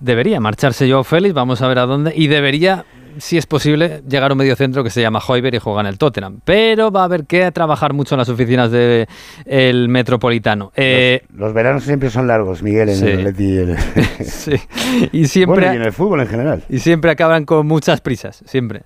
Debería 0.00 0.40
marcharse 0.40 0.88
yo 0.88 1.04
Félix, 1.04 1.34
vamos 1.34 1.62
a 1.62 1.68
ver 1.68 1.78
a 1.78 1.86
dónde, 1.86 2.12
y 2.16 2.28
debería 2.28 2.84
si 3.18 3.38
es 3.38 3.46
posible, 3.46 4.02
llegar 4.08 4.30
a 4.30 4.34
un 4.34 4.38
medio 4.38 4.56
centro 4.56 4.82
que 4.84 4.90
se 4.90 5.00
llama 5.00 5.20
Hoiber 5.26 5.54
y 5.54 5.58
juega 5.58 5.80
en 5.80 5.86
el 5.86 5.98
Tottenham. 5.98 6.40
Pero 6.44 6.90
va 6.90 7.02
a 7.02 7.04
haber 7.04 7.24
que 7.24 7.50
trabajar 7.52 7.92
mucho 7.92 8.14
en 8.14 8.20
las 8.20 8.28
oficinas 8.28 8.70
del 8.70 9.06
el 9.44 9.88
Metropolitano. 9.88 10.72
Eh, 10.76 11.22
los, 11.34 11.52
veranos 11.52 11.84
siempre 11.84 12.10
son 12.10 12.26
largos, 12.26 12.62
Miguel, 12.62 12.88
en 12.88 13.06
el 13.06 13.26
Atleti. 13.26 13.74
sí. 14.24 14.52
Y 15.12 15.26
siempre... 15.26 15.66
y 15.66 15.76
en 15.76 15.82
el 15.82 15.92
fútbol 15.92 16.20
en 16.20 16.28
general. 16.28 16.64
Y 16.68 16.78
siempre 16.78 17.10
acaban 17.10 17.44
con 17.44 17.66
muchas 17.66 18.00
prisas, 18.00 18.42
siempre. 18.46 18.82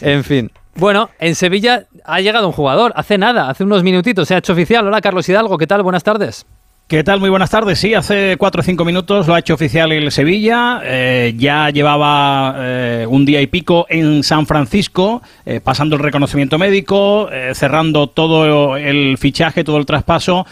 En 0.00 0.24
fin. 0.24 0.50
Bueno, 0.76 1.10
en 1.20 1.34
Sevilla 1.34 1.86
ha 2.04 2.20
llegado 2.20 2.48
un 2.48 2.52
jugador, 2.52 2.92
hace 2.96 3.16
nada, 3.16 3.48
hace 3.48 3.62
unos 3.62 3.84
minutitos, 3.84 4.26
se 4.26 4.34
ha 4.34 4.38
hecho 4.38 4.52
oficial. 4.52 4.86
Hola, 4.86 5.00
Carlos 5.00 5.28
Hidalgo, 5.28 5.56
¿qué 5.56 5.66
tal? 5.66 5.82
Buenas 5.82 6.02
tardes. 6.02 6.46
¿Qué 6.86 7.02
tal? 7.02 7.18
Muy 7.18 7.30
buenas 7.30 7.48
tardes. 7.48 7.78
Sí, 7.78 7.94
hace 7.94 8.36
cuatro 8.36 8.60
o 8.60 8.62
cinco 8.62 8.84
minutos 8.84 9.26
lo 9.26 9.34
ha 9.34 9.38
hecho 9.38 9.54
oficial 9.54 9.90
el 9.90 10.12
Sevilla. 10.12 10.82
Eh, 10.84 11.32
ya 11.34 11.70
llevaba 11.70 12.56
eh, 12.58 13.06
un 13.08 13.24
día 13.24 13.40
y 13.40 13.46
pico 13.46 13.86
en 13.88 14.22
San 14.22 14.44
Francisco, 14.44 15.22
eh, 15.46 15.60
pasando 15.64 15.96
el 15.96 16.02
reconocimiento 16.02 16.58
médico, 16.58 17.30
cerrando 17.54 18.08
todo 18.08 18.76
el 18.76 19.16
fichaje, 19.16 19.64
todo 19.64 19.78
el 19.78 19.86
traspaso, 19.86 20.46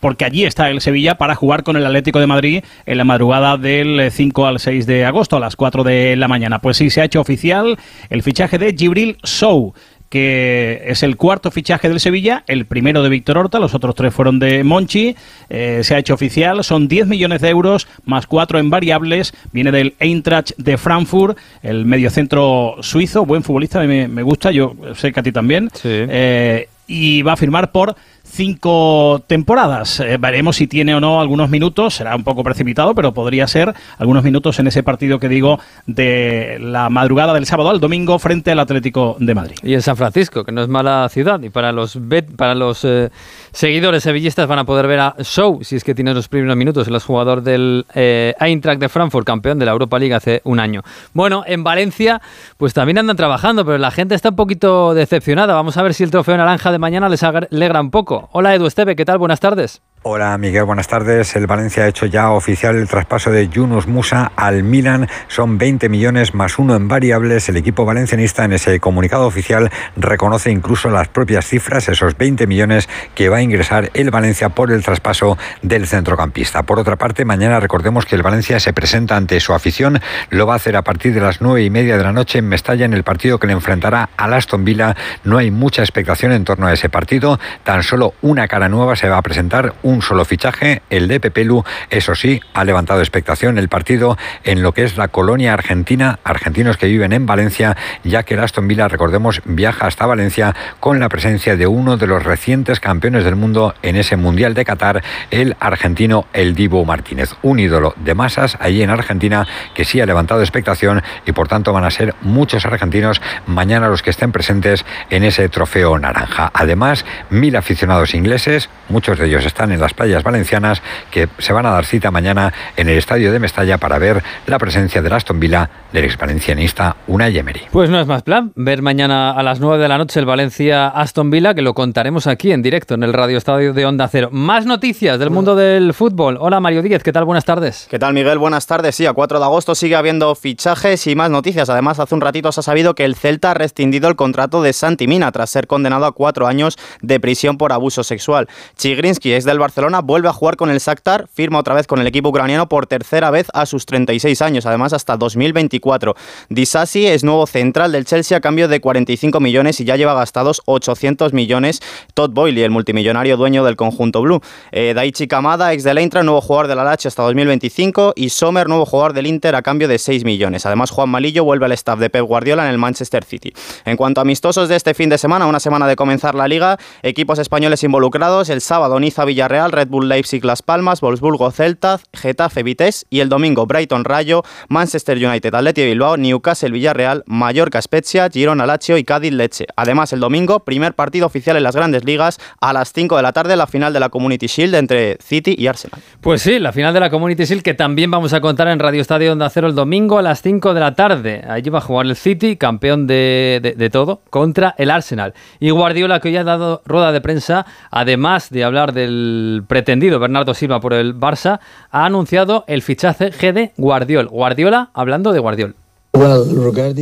porque 0.00 0.24
allí 0.24 0.44
está 0.44 0.70
el 0.70 0.80
Sevilla 0.80 1.18
para 1.18 1.36
jugar 1.36 1.62
con 1.62 1.76
el 1.76 1.86
Atlético 1.86 2.18
de 2.18 2.26
Madrid 2.26 2.64
en 2.84 2.98
la 2.98 3.04
madrugada 3.04 3.56
del 3.56 4.10
5 4.10 4.46
al 4.48 4.58
6 4.58 4.86
de 4.86 5.04
agosto 5.04 5.36
a 5.36 5.40
las 5.40 5.54
4 5.54 5.84
de 5.84 6.16
la 6.16 6.26
mañana. 6.26 6.58
Pues 6.58 6.78
sí, 6.78 6.90
se 6.90 7.00
ha 7.00 7.04
hecho 7.04 7.20
oficial 7.20 7.78
el 8.10 8.24
fichaje 8.24 8.58
de 8.58 8.74
Gibril 8.76 9.18
Sou 9.22 9.72
que 10.14 10.80
es 10.86 11.02
el 11.02 11.16
cuarto 11.16 11.50
fichaje 11.50 11.88
del 11.88 11.98
Sevilla, 11.98 12.44
el 12.46 12.66
primero 12.66 13.02
de 13.02 13.08
Víctor 13.08 13.36
Horta, 13.36 13.58
los 13.58 13.74
otros 13.74 13.96
tres 13.96 14.14
fueron 14.14 14.38
de 14.38 14.62
Monchi, 14.62 15.16
eh, 15.48 15.80
se 15.82 15.96
ha 15.96 15.98
hecho 15.98 16.14
oficial, 16.14 16.62
son 16.62 16.86
10 16.86 17.08
millones 17.08 17.40
de 17.40 17.48
euros 17.48 17.88
más 18.04 18.28
cuatro 18.28 18.60
en 18.60 18.70
variables, 18.70 19.34
viene 19.50 19.72
del 19.72 19.96
Eintracht 19.98 20.52
de 20.56 20.78
Frankfurt, 20.78 21.36
el 21.64 21.84
mediocentro 21.84 22.76
suizo, 22.78 23.26
buen 23.26 23.42
futbolista, 23.42 23.82
me, 23.82 24.06
me 24.06 24.22
gusta, 24.22 24.52
yo 24.52 24.76
sé 24.94 25.12
que 25.12 25.18
a 25.18 25.22
ti 25.24 25.32
también, 25.32 25.68
eh, 25.82 26.68
y 26.86 27.22
va 27.22 27.32
a 27.32 27.36
firmar 27.36 27.72
por 27.72 27.96
cinco 28.34 29.22
temporadas. 29.26 30.00
Eh, 30.00 30.16
veremos 30.18 30.56
si 30.56 30.66
tiene 30.66 30.94
o 30.94 31.00
no 31.00 31.20
algunos 31.20 31.48
minutos, 31.50 31.94
será 31.94 32.16
un 32.16 32.24
poco 32.24 32.42
precipitado, 32.42 32.94
pero 32.94 33.14
podría 33.14 33.46
ser 33.46 33.72
algunos 33.98 34.24
minutos 34.24 34.58
en 34.58 34.66
ese 34.66 34.82
partido 34.82 35.18
que 35.18 35.28
digo 35.28 35.60
de 35.86 36.58
la 36.60 36.90
madrugada 36.90 37.32
del 37.32 37.46
sábado 37.46 37.70
al 37.70 37.80
domingo 37.80 38.18
frente 38.18 38.50
al 38.50 38.58
Atlético 38.58 39.16
de 39.20 39.34
Madrid. 39.34 39.56
Y 39.62 39.74
en 39.74 39.82
San 39.82 39.96
Francisco, 39.96 40.44
que 40.44 40.52
no 40.52 40.62
es 40.62 40.68
mala 40.68 41.08
ciudad, 41.08 41.40
y 41.42 41.50
para 41.50 41.72
los 41.72 41.98
para 42.36 42.54
los 42.54 42.84
eh, 42.84 43.10
seguidores 43.52 44.02
sevillistas 44.02 44.48
van 44.48 44.58
a 44.58 44.64
poder 44.64 44.86
ver 44.86 45.00
a 45.00 45.14
Show, 45.20 45.62
si 45.62 45.76
es 45.76 45.84
que 45.84 45.94
tiene 45.94 46.12
los 46.12 46.28
primeros 46.28 46.56
minutos, 46.56 46.88
el 46.88 46.98
jugador 46.98 47.42
del 47.42 47.86
eh, 47.94 48.34
Eintracht 48.40 48.80
de 48.80 48.88
Frankfurt, 48.88 49.26
campeón 49.26 49.58
de 49.58 49.66
la 49.66 49.72
Europa 49.72 49.98
League 49.98 50.14
hace 50.14 50.40
un 50.44 50.60
año. 50.60 50.82
Bueno, 51.12 51.44
en 51.46 51.62
Valencia, 51.62 52.20
pues 52.56 52.74
también 52.74 52.98
andan 52.98 53.16
trabajando, 53.16 53.64
pero 53.64 53.78
la 53.78 53.90
gente 53.90 54.14
está 54.14 54.30
un 54.30 54.36
poquito 54.36 54.94
decepcionada. 54.94 55.54
Vamos 55.54 55.76
a 55.76 55.82
ver 55.82 55.94
si 55.94 56.02
el 56.02 56.10
trofeo 56.10 56.36
naranja 56.36 56.72
de 56.72 56.78
mañana 56.78 57.08
les 57.08 57.22
alegra 57.22 57.80
un 57.80 57.90
poco. 57.90 58.23
Hola 58.32 58.54
Edu 58.54 58.66
Esteve, 58.66 58.96
¿qué 58.96 59.04
tal? 59.04 59.18
Buenas 59.18 59.40
tardes. 59.40 59.82
Hola 60.06 60.36
Miguel, 60.36 60.64
buenas 60.64 60.86
tardes. 60.86 61.34
El 61.34 61.46
Valencia 61.46 61.84
ha 61.84 61.88
hecho 61.88 62.04
ya 62.04 62.30
oficial 62.30 62.76
el 62.76 62.86
traspaso 62.86 63.30
de 63.30 63.48
Yunus 63.48 63.86
Musa 63.86 64.32
al 64.36 64.62
Milan. 64.62 65.08
Son 65.28 65.56
20 65.56 65.88
millones 65.88 66.34
más 66.34 66.58
uno 66.58 66.76
en 66.76 66.88
variables. 66.88 67.48
El 67.48 67.56
equipo 67.56 67.86
valencianista 67.86 68.44
en 68.44 68.52
ese 68.52 68.80
comunicado 68.80 69.26
oficial 69.26 69.70
reconoce 69.96 70.50
incluso 70.50 70.90
las 70.90 71.08
propias 71.08 71.46
cifras, 71.46 71.88
esos 71.88 72.18
20 72.18 72.46
millones 72.46 72.86
que 73.14 73.30
va 73.30 73.38
a 73.38 73.42
ingresar 73.42 73.90
el 73.94 74.10
Valencia 74.10 74.50
por 74.50 74.70
el 74.72 74.84
traspaso 74.84 75.38
del 75.62 75.86
centrocampista. 75.86 76.64
Por 76.64 76.78
otra 76.78 76.96
parte, 76.96 77.24
mañana 77.24 77.58
recordemos 77.58 78.04
que 78.04 78.14
el 78.14 78.22
Valencia 78.22 78.60
se 78.60 78.74
presenta 78.74 79.16
ante 79.16 79.40
su 79.40 79.54
afición. 79.54 80.00
Lo 80.28 80.46
va 80.46 80.52
a 80.52 80.56
hacer 80.56 80.76
a 80.76 80.82
partir 80.82 81.14
de 81.14 81.22
las 81.22 81.40
nueve 81.40 81.62
y 81.62 81.70
media 81.70 81.96
de 81.96 82.04
la 82.04 82.12
noche 82.12 82.40
en 82.40 82.48
Mestalla 82.50 82.84
en 82.84 82.92
el 82.92 83.04
partido 83.04 83.38
que 83.38 83.46
le 83.46 83.54
enfrentará 83.54 84.10
al 84.18 84.34
Aston 84.34 84.66
Villa. 84.66 84.94
No 85.24 85.38
hay 85.38 85.50
mucha 85.50 85.80
expectación 85.80 86.32
en 86.32 86.44
torno 86.44 86.66
a 86.66 86.74
ese 86.74 86.90
partido. 86.90 87.40
Tan 87.62 87.82
solo 87.82 88.12
una 88.20 88.48
cara 88.48 88.68
nueva 88.68 88.96
se 88.96 89.08
va 89.08 89.16
a 89.16 89.22
presentar 89.22 89.72
solo 90.02 90.24
fichaje, 90.24 90.82
el 90.90 91.08
de 91.08 91.20
Pepelu. 91.20 91.64
Eso 91.90 92.14
sí, 92.14 92.40
ha 92.54 92.64
levantado 92.64 93.00
expectación 93.00 93.58
el 93.58 93.68
partido 93.68 94.16
en 94.44 94.62
lo 94.62 94.72
que 94.72 94.84
es 94.84 94.96
la 94.96 95.08
colonia 95.08 95.52
argentina, 95.52 96.18
argentinos 96.24 96.76
que 96.76 96.86
viven 96.86 97.12
en 97.12 97.26
Valencia, 97.26 97.76
ya 98.02 98.22
que 98.22 98.34
el 98.34 98.40
Aston 98.40 98.68
Villa, 98.68 98.88
recordemos, 98.88 99.42
viaja 99.44 99.86
hasta 99.86 100.06
Valencia 100.06 100.54
con 100.80 101.00
la 101.00 101.08
presencia 101.08 101.56
de 101.56 101.66
uno 101.66 101.96
de 101.96 102.06
los 102.06 102.22
recientes 102.22 102.80
campeones 102.80 103.24
del 103.24 103.36
mundo 103.36 103.74
en 103.82 103.96
ese 103.96 104.16
Mundial 104.16 104.54
de 104.54 104.64
Qatar, 104.64 105.02
el 105.30 105.56
argentino 105.60 106.26
El 106.32 106.54
Divo 106.54 106.84
Martínez. 106.84 107.30
Un 107.42 107.58
ídolo 107.58 107.94
de 107.96 108.14
masas 108.14 108.56
allí 108.60 108.82
en 108.82 108.90
Argentina 108.90 109.46
que 109.74 109.84
sí 109.84 110.00
ha 110.00 110.06
levantado 110.06 110.40
expectación 110.40 111.02
y 111.26 111.32
por 111.32 111.48
tanto 111.48 111.72
van 111.72 111.84
a 111.84 111.90
ser 111.90 112.14
muchos 112.22 112.66
argentinos 112.66 113.20
mañana 113.46 113.88
los 113.88 114.02
que 114.02 114.10
estén 114.10 114.32
presentes 114.32 114.84
en 115.10 115.24
ese 115.24 115.48
trofeo 115.48 115.98
naranja. 115.98 116.50
Además, 116.54 117.04
mil 117.30 117.56
aficionados 117.56 118.14
ingleses, 118.14 118.68
muchos 118.88 119.18
de 119.18 119.26
ellos 119.26 119.44
están 119.44 119.72
en 119.72 119.80
las 119.84 119.92
playas 119.94 120.22
valencianas 120.22 120.82
que 121.10 121.28
se 121.38 121.52
van 121.52 121.66
a 121.66 121.70
dar 121.70 121.84
cita 121.84 122.10
mañana 122.10 122.52
en 122.76 122.88
el 122.88 122.96
estadio 122.96 123.30
de 123.30 123.38
Mestalla 123.38 123.76
para 123.76 123.98
ver 123.98 124.22
la 124.46 124.58
presencia 124.58 125.02
del 125.02 125.12
Aston 125.12 125.38
Villa 125.38 125.68
del 125.92 126.04
ex 126.04 126.16
valencianista 126.16 126.96
Unai 127.06 127.36
Emery. 127.36 127.62
Pues 127.70 127.90
no 127.90 128.00
es 128.00 128.06
más 128.06 128.22
plan 128.22 128.52
ver 128.56 128.80
mañana 128.80 129.32
a 129.32 129.42
las 129.42 129.60
9 129.60 129.82
de 129.82 129.88
la 129.88 129.98
noche 129.98 130.20
el 130.20 130.26
Valencia 130.26 130.88
Aston 130.88 131.30
Villa 131.30 131.54
que 131.54 131.60
lo 131.60 131.74
contaremos 131.74 132.26
aquí 132.26 132.50
en 132.50 132.62
directo 132.62 132.94
en 132.94 133.02
el 133.02 133.12
Radio 133.12 133.36
Estadio 133.36 133.74
de 133.74 133.84
Onda 133.84 134.08
Cero. 134.08 134.30
Más 134.32 134.64
noticias 134.64 135.18
del 135.18 135.28
mundo 135.28 135.54
del 135.54 135.92
fútbol. 135.92 136.38
Hola 136.40 136.60
Mario 136.60 136.80
Díez, 136.80 137.02
¿qué 137.02 137.12
tal? 137.12 137.26
Buenas 137.26 137.44
tardes. 137.44 137.86
¿Qué 137.90 137.98
tal 137.98 138.14
Miguel? 138.14 138.38
Buenas 138.38 138.66
tardes. 138.66 138.94
Sí, 138.94 139.04
a 139.04 139.12
4 139.12 139.38
de 139.38 139.44
agosto 139.44 139.74
sigue 139.74 139.96
habiendo 139.96 140.34
fichajes 140.34 141.06
y 141.06 141.14
más 141.14 141.30
noticias. 141.30 141.68
Además, 141.68 142.00
hace 142.00 142.14
un 142.14 142.22
ratito 142.22 142.50
se 142.52 142.60
ha 142.60 142.62
sabido 142.62 142.94
que 142.94 143.04
el 143.04 143.16
Celta 143.16 143.50
ha 143.50 143.54
rescindido 143.54 144.08
el 144.08 144.16
contrato 144.16 144.62
de 144.62 144.72
Santi 144.72 145.06
Mina 145.06 145.30
tras 145.30 145.50
ser 145.50 145.66
condenado 145.66 146.06
a 146.06 146.12
cuatro 146.12 146.46
años 146.46 146.78
de 147.02 147.20
prisión 147.20 147.58
por 147.58 147.72
abuso 147.72 148.02
sexual. 148.02 148.48
Chigrinsky, 148.76 149.32
es 149.32 149.44
del 149.44 149.58
Barcelona, 149.58 149.73
vuelve 150.02 150.28
a 150.28 150.32
jugar 150.32 150.56
con 150.56 150.70
el 150.70 150.78
Shakhtar, 150.78 151.28
firma 151.32 151.58
otra 151.58 151.74
vez 151.74 151.86
con 151.86 152.00
el 152.00 152.06
equipo 152.06 152.28
ucraniano 152.28 152.68
por 152.68 152.86
tercera 152.86 153.30
vez 153.30 153.48
a 153.54 153.66
sus 153.66 153.86
36 153.86 154.40
años, 154.42 154.66
además 154.66 154.92
hasta 154.92 155.16
2024. 155.16 156.14
Disasi 156.48 157.06
es 157.06 157.24
nuevo 157.24 157.46
central 157.46 157.92
del 157.92 158.04
Chelsea 158.04 158.36
a 158.36 158.40
cambio 158.40 158.68
de 158.68 158.80
45 158.80 159.40
millones 159.40 159.80
y 159.80 159.84
ya 159.84 159.96
lleva 159.96 160.14
gastados 160.14 160.62
800 160.66 161.32
millones 161.32 161.80
Todd 162.14 162.30
Boyle, 162.30 162.64
el 162.64 162.70
multimillonario 162.70 163.36
dueño 163.36 163.64
del 163.64 163.76
conjunto 163.76 164.22
blue. 164.22 164.40
Eh, 164.72 164.92
Daichi 164.94 165.26
Kamada, 165.26 165.72
ex 165.72 165.84
del 165.84 165.98
Eintracht, 165.98 166.24
nuevo 166.24 166.40
jugador 166.40 166.68
del 166.68 166.78
Alache 166.78 167.08
hasta 167.08 167.22
2025 167.22 168.14
y 168.16 168.30
Sommer, 168.30 168.68
nuevo 168.68 168.86
jugador 168.86 169.12
del 169.12 169.26
Inter 169.26 169.54
a 169.54 169.62
cambio 169.62 169.88
de 169.88 169.98
6 169.98 170.24
millones. 170.24 170.66
Además, 170.66 170.90
Juan 170.90 171.08
Malillo 171.08 171.44
vuelve 171.44 171.66
al 171.66 171.72
staff 171.72 171.98
de 171.98 172.10
Pep 172.10 172.24
Guardiola 172.24 172.64
en 172.64 172.70
el 172.70 172.78
Manchester 172.78 173.24
City. 173.24 173.52
En 173.84 173.96
cuanto 173.96 174.20
a 174.20 174.22
amistosos 174.22 174.68
de 174.68 174.76
este 174.76 174.94
fin 174.94 175.08
de 175.08 175.18
semana, 175.18 175.46
una 175.46 175.60
semana 175.60 175.86
de 175.86 175.96
comenzar 175.96 176.34
la 176.34 176.48
liga, 176.48 176.78
equipos 177.02 177.38
españoles 177.38 177.82
involucrados, 177.82 178.48
el 178.48 178.60
sábado 178.60 178.98
Niza 179.00 179.24
Villarreal, 179.24 179.63
Red 179.72 179.88
Bull 179.88 180.08
Leipzig 180.08 180.44
Las 180.44 180.62
Palmas, 180.62 181.00
Wolfsburgo 181.00 181.50
Celta, 181.50 182.00
Getafe 182.12 182.62
Vitesse 182.62 183.06
y 183.10 183.20
el 183.20 183.28
domingo 183.28 183.66
Brighton 183.66 184.04
Rayo, 184.04 184.42
Manchester 184.68 185.16
United 185.16 185.54
Atleti 185.54 185.84
Bilbao, 185.84 186.16
Newcastle 186.16 186.70
Villarreal, 186.70 187.22
Mallorca 187.26 187.80
Spezia, 187.80 188.28
Girona 188.28 188.66
Lazio 188.66 188.96
y 188.96 189.04
Cádiz 189.04 189.32
Leche. 189.32 189.66
Además, 189.76 190.12
el 190.12 190.20
domingo, 190.20 190.60
primer 190.60 190.94
partido 190.94 191.26
oficial 191.26 191.56
en 191.56 191.62
las 191.62 191.76
grandes 191.76 192.04
ligas 192.04 192.38
a 192.60 192.72
las 192.72 192.92
5 192.92 193.16
de 193.16 193.22
la 193.22 193.32
tarde, 193.32 193.56
la 193.56 193.66
final 193.66 193.92
de 193.92 194.00
la 194.00 194.08
Community 194.08 194.46
Shield 194.46 194.74
entre 194.74 195.18
City 195.20 195.54
y 195.56 195.66
Arsenal. 195.66 196.00
Pues 196.20 196.42
sí, 196.42 196.58
la 196.58 196.72
final 196.72 196.94
de 196.94 197.00
la 197.00 197.10
Community 197.10 197.44
Shield 197.44 197.62
que 197.62 197.74
también 197.74 198.10
vamos 198.10 198.32
a 198.32 198.40
contar 198.40 198.68
en 198.68 198.78
Radio 198.78 199.00
Estadio 199.00 199.32
Onda 199.32 199.50
Cero 199.50 199.68
el 199.68 199.74
domingo 199.74 200.18
a 200.18 200.22
las 200.22 200.42
5 200.42 200.74
de 200.74 200.80
la 200.80 200.94
tarde. 200.94 201.44
Allí 201.48 201.70
va 201.70 201.78
a 201.78 201.82
jugar 201.82 202.06
el 202.06 202.16
City, 202.16 202.56
campeón 202.56 203.06
de, 203.06 203.74
de 203.76 203.90
todo, 203.90 204.22
contra 204.30 204.74
el 204.78 204.90
Arsenal. 204.90 205.34
Y 205.60 205.70
Guardiola 205.70 206.20
que 206.20 206.28
hoy 206.28 206.36
ha 206.36 206.44
dado 206.44 206.82
rueda 206.84 207.12
de 207.12 207.20
prensa, 207.20 207.66
además 207.90 208.50
de 208.50 208.64
hablar 208.64 208.92
del 208.92 209.43
pretendido 209.66 210.18
Bernardo 210.18 210.54
Silva 210.54 210.80
por 210.80 210.92
el 210.92 211.18
Barça, 211.18 211.60
ha 211.90 212.04
anunciado 212.04 212.64
el 212.66 212.82
fichaje 212.82 213.30
de 213.52 213.72
Guardiol. 213.76 214.28
Guardiola 214.28 214.90
hablando 214.94 215.32
de 215.32 215.40
Guardiol. 215.40 215.74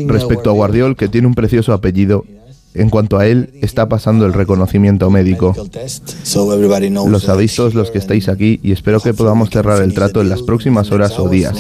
Respecto 0.06 0.50
a 0.50 0.52
Guardiol, 0.52 0.96
que 0.96 1.08
tiene 1.08 1.26
un 1.26 1.34
precioso 1.34 1.72
apellido, 1.72 2.24
en 2.74 2.88
cuanto 2.88 3.18
a 3.18 3.26
él, 3.26 3.50
está 3.60 3.88
pasando 3.88 4.24
el 4.24 4.32
reconocimiento 4.32 5.10
médico. 5.10 5.54
Lo 7.06 7.20
sabéis 7.20 7.54
todos 7.54 7.74
los 7.74 7.90
que 7.90 7.98
estáis 7.98 8.28
aquí 8.28 8.60
y 8.62 8.72
espero 8.72 9.00
que 9.00 9.12
podamos 9.12 9.50
cerrar 9.50 9.82
el 9.82 9.92
trato 9.92 10.20
en 10.22 10.30
las 10.30 10.42
próximas 10.42 10.90
horas 10.90 11.18
o 11.18 11.28
días. 11.28 11.54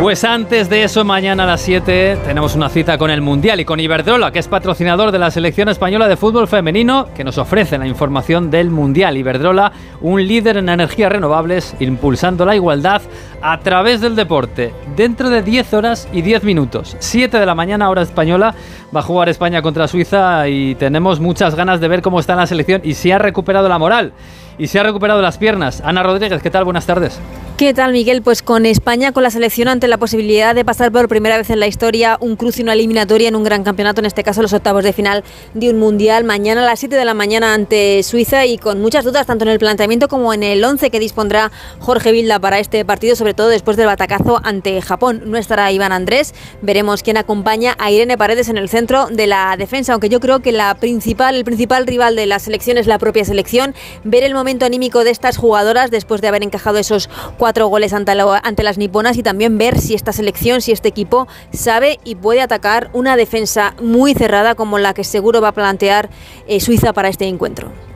Pues 0.00 0.22
antes 0.22 0.70
de 0.70 0.84
eso, 0.84 1.04
mañana 1.04 1.42
a 1.42 1.46
las 1.46 1.60
7 1.60 2.18
tenemos 2.24 2.54
una 2.54 2.68
cita 2.68 2.96
con 2.98 3.10
el 3.10 3.20
Mundial 3.20 3.58
y 3.58 3.64
con 3.64 3.80
Iberdrola, 3.80 4.30
que 4.30 4.38
es 4.38 4.46
patrocinador 4.46 5.10
de 5.10 5.18
la 5.18 5.32
selección 5.32 5.68
española 5.68 6.06
de 6.06 6.16
fútbol 6.16 6.46
femenino, 6.46 7.08
que 7.16 7.24
nos 7.24 7.36
ofrece 7.36 7.78
la 7.78 7.86
información 7.88 8.48
del 8.48 8.70
Mundial. 8.70 9.16
Iberdrola, 9.16 9.72
un 10.00 10.24
líder 10.24 10.58
en 10.58 10.68
energías 10.68 11.10
renovables, 11.10 11.74
impulsando 11.80 12.46
la 12.46 12.54
igualdad 12.54 13.02
a 13.42 13.58
través 13.58 14.00
del 14.00 14.14
deporte. 14.14 14.72
Dentro 14.94 15.30
de 15.30 15.42
10 15.42 15.74
horas 15.74 16.08
y 16.12 16.22
10 16.22 16.44
minutos, 16.44 16.96
7 17.00 17.36
de 17.40 17.46
la 17.46 17.56
mañana, 17.56 17.90
hora 17.90 18.02
española, 18.02 18.54
va 18.94 19.00
a 19.00 19.02
jugar 19.02 19.28
España 19.28 19.62
contra 19.62 19.88
Suiza 19.88 20.46
y 20.46 20.76
tenemos 20.76 21.18
muchas 21.18 21.56
ganas 21.56 21.80
de 21.80 21.88
ver 21.88 22.02
cómo 22.02 22.20
está 22.20 22.36
la 22.36 22.46
selección 22.46 22.82
y 22.84 22.94
si 22.94 23.10
ha 23.10 23.18
recuperado 23.18 23.68
la 23.68 23.78
moral 23.78 24.12
y 24.58 24.66
se 24.66 24.78
ha 24.78 24.82
recuperado 24.82 25.22
las 25.22 25.38
piernas. 25.38 25.80
Ana 25.84 26.02
Rodríguez, 26.02 26.42
¿qué 26.42 26.50
tal? 26.50 26.64
Buenas 26.64 26.86
tardes. 26.86 27.18
¿Qué 27.58 27.74
tal, 27.74 27.90
Miguel? 27.90 28.22
Pues 28.22 28.40
con 28.40 28.66
España, 28.66 29.10
con 29.10 29.24
la 29.24 29.32
selección 29.32 29.66
ante 29.66 29.88
la 29.88 29.96
posibilidad 29.96 30.54
de 30.54 30.64
pasar 30.64 30.92
por 30.92 31.08
primera 31.08 31.36
vez 31.36 31.50
en 31.50 31.58
la 31.58 31.66
historia 31.66 32.16
un 32.20 32.36
cruce 32.36 32.60
y 32.60 32.62
una 32.62 32.74
eliminatoria 32.74 33.26
en 33.26 33.34
un 33.34 33.42
gran 33.42 33.64
campeonato, 33.64 34.00
en 34.00 34.06
este 34.06 34.22
caso 34.22 34.42
los 34.42 34.52
octavos 34.52 34.84
de 34.84 34.92
final 34.92 35.24
de 35.54 35.70
un 35.70 35.80
mundial, 35.80 36.22
mañana 36.22 36.62
a 36.62 36.64
las 36.64 36.78
7 36.78 36.94
de 36.94 37.04
la 37.04 37.14
mañana 37.14 37.54
ante 37.54 38.00
Suiza 38.04 38.46
y 38.46 38.58
con 38.58 38.80
muchas 38.80 39.04
dudas 39.04 39.26
tanto 39.26 39.44
en 39.44 39.50
el 39.50 39.58
planteamiento 39.58 40.06
como 40.06 40.32
en 40.32 40.44
el 40.44 40.62
11 40.62 40.88
que 40.90 41.00
dispondrá 41.00 41.50
Jorge 41.80 42.12
Vilda 42.12 42.38
para 42.38 42.60
este 42.60 42.84
partido, 42.84 43.16
sobre 43.16 43.34
todo 43.34 43.48
después 43.48 43.76
del 43.76 43.86
batacazo 43.86 44.40
ante 44.44 44.80
Japón. 44.80 45.22
No 45.24 45.36
estará 45.36 45.72
Iván 45.72 45.90
Andrés, 45.90 46.36
veremos 46.62 47.02
quién 47.02 47.16
acompaña 47.16 47.74
a 47.80 47.90
Irene 47.90 48.16
Paredes 48.16 48.48
en 48.48 48.56
el 48.56 48.68
centro 48.68 49.08
de 49.08 49.26
la 49.26 49.56
defensa, 49.58 49.94
aunque 49.94 50.08
yo 50.08 50.20
creo 50.20 50.38
que 50.38 50.52
la 50.52 50.76
principal, 50.76 51.34
el 51.34 51.42
principal 51.42 51.88
rival 51.88 52.14
de 52.14 52.26
la 52.26 52.38
selección 52.38 52.78
es 52.78 52.86
la 52.86 53.00
propia 53.00 53.24
selección, 53.24 53.74
ver 54.04 54.22
el 54.22 54.32
momento 54.32 54.47
anímico 54.64 55.04
de 55.04 55.10
estas 55.10 55.36
jugadoras 55.36 55.90
después 55.90 56.20
de 56.20 56.28
haber 56.28 56.42
encajado 56.42 56.78
esos 56.78 57.08
cuatro 57.36 57.48
cuatro 57.48 57.68
goles 57.68 57.94
ante, 57.94 58.12
ante 58.12 58.62
las 58.62 58.76
niponas 58.76 59.16
y 59.16 59.22
también 59.22 59.56
ver 59.56 59.80
si 59.80 59.94
esta 59.94 60.12
selección, 60.12 60.60
si 60.60 60.70
este 60.70 60.86
equipo 60.86 61.26
sabe 61.50 61.98
y 62.04 62.14
puede 62.14 62.42
atacar 62.42 62.90
una 62.92 63.16
defensa 63.16 63.74
muy 63.80 64.12
cerrada 64.12 64.54
como 64.54 64.76
la 64.76 64.92
que 64.92 65.02
seguro 65.02 65.40
va 65.40 65.48
a 65.48 65.52
plantear 65.52 66.10
eh, 66.46 66.60
Suiza 66.60 66.92
para 66.92 67.08
este 67.08 67.24
encuentro. 67.24 67.87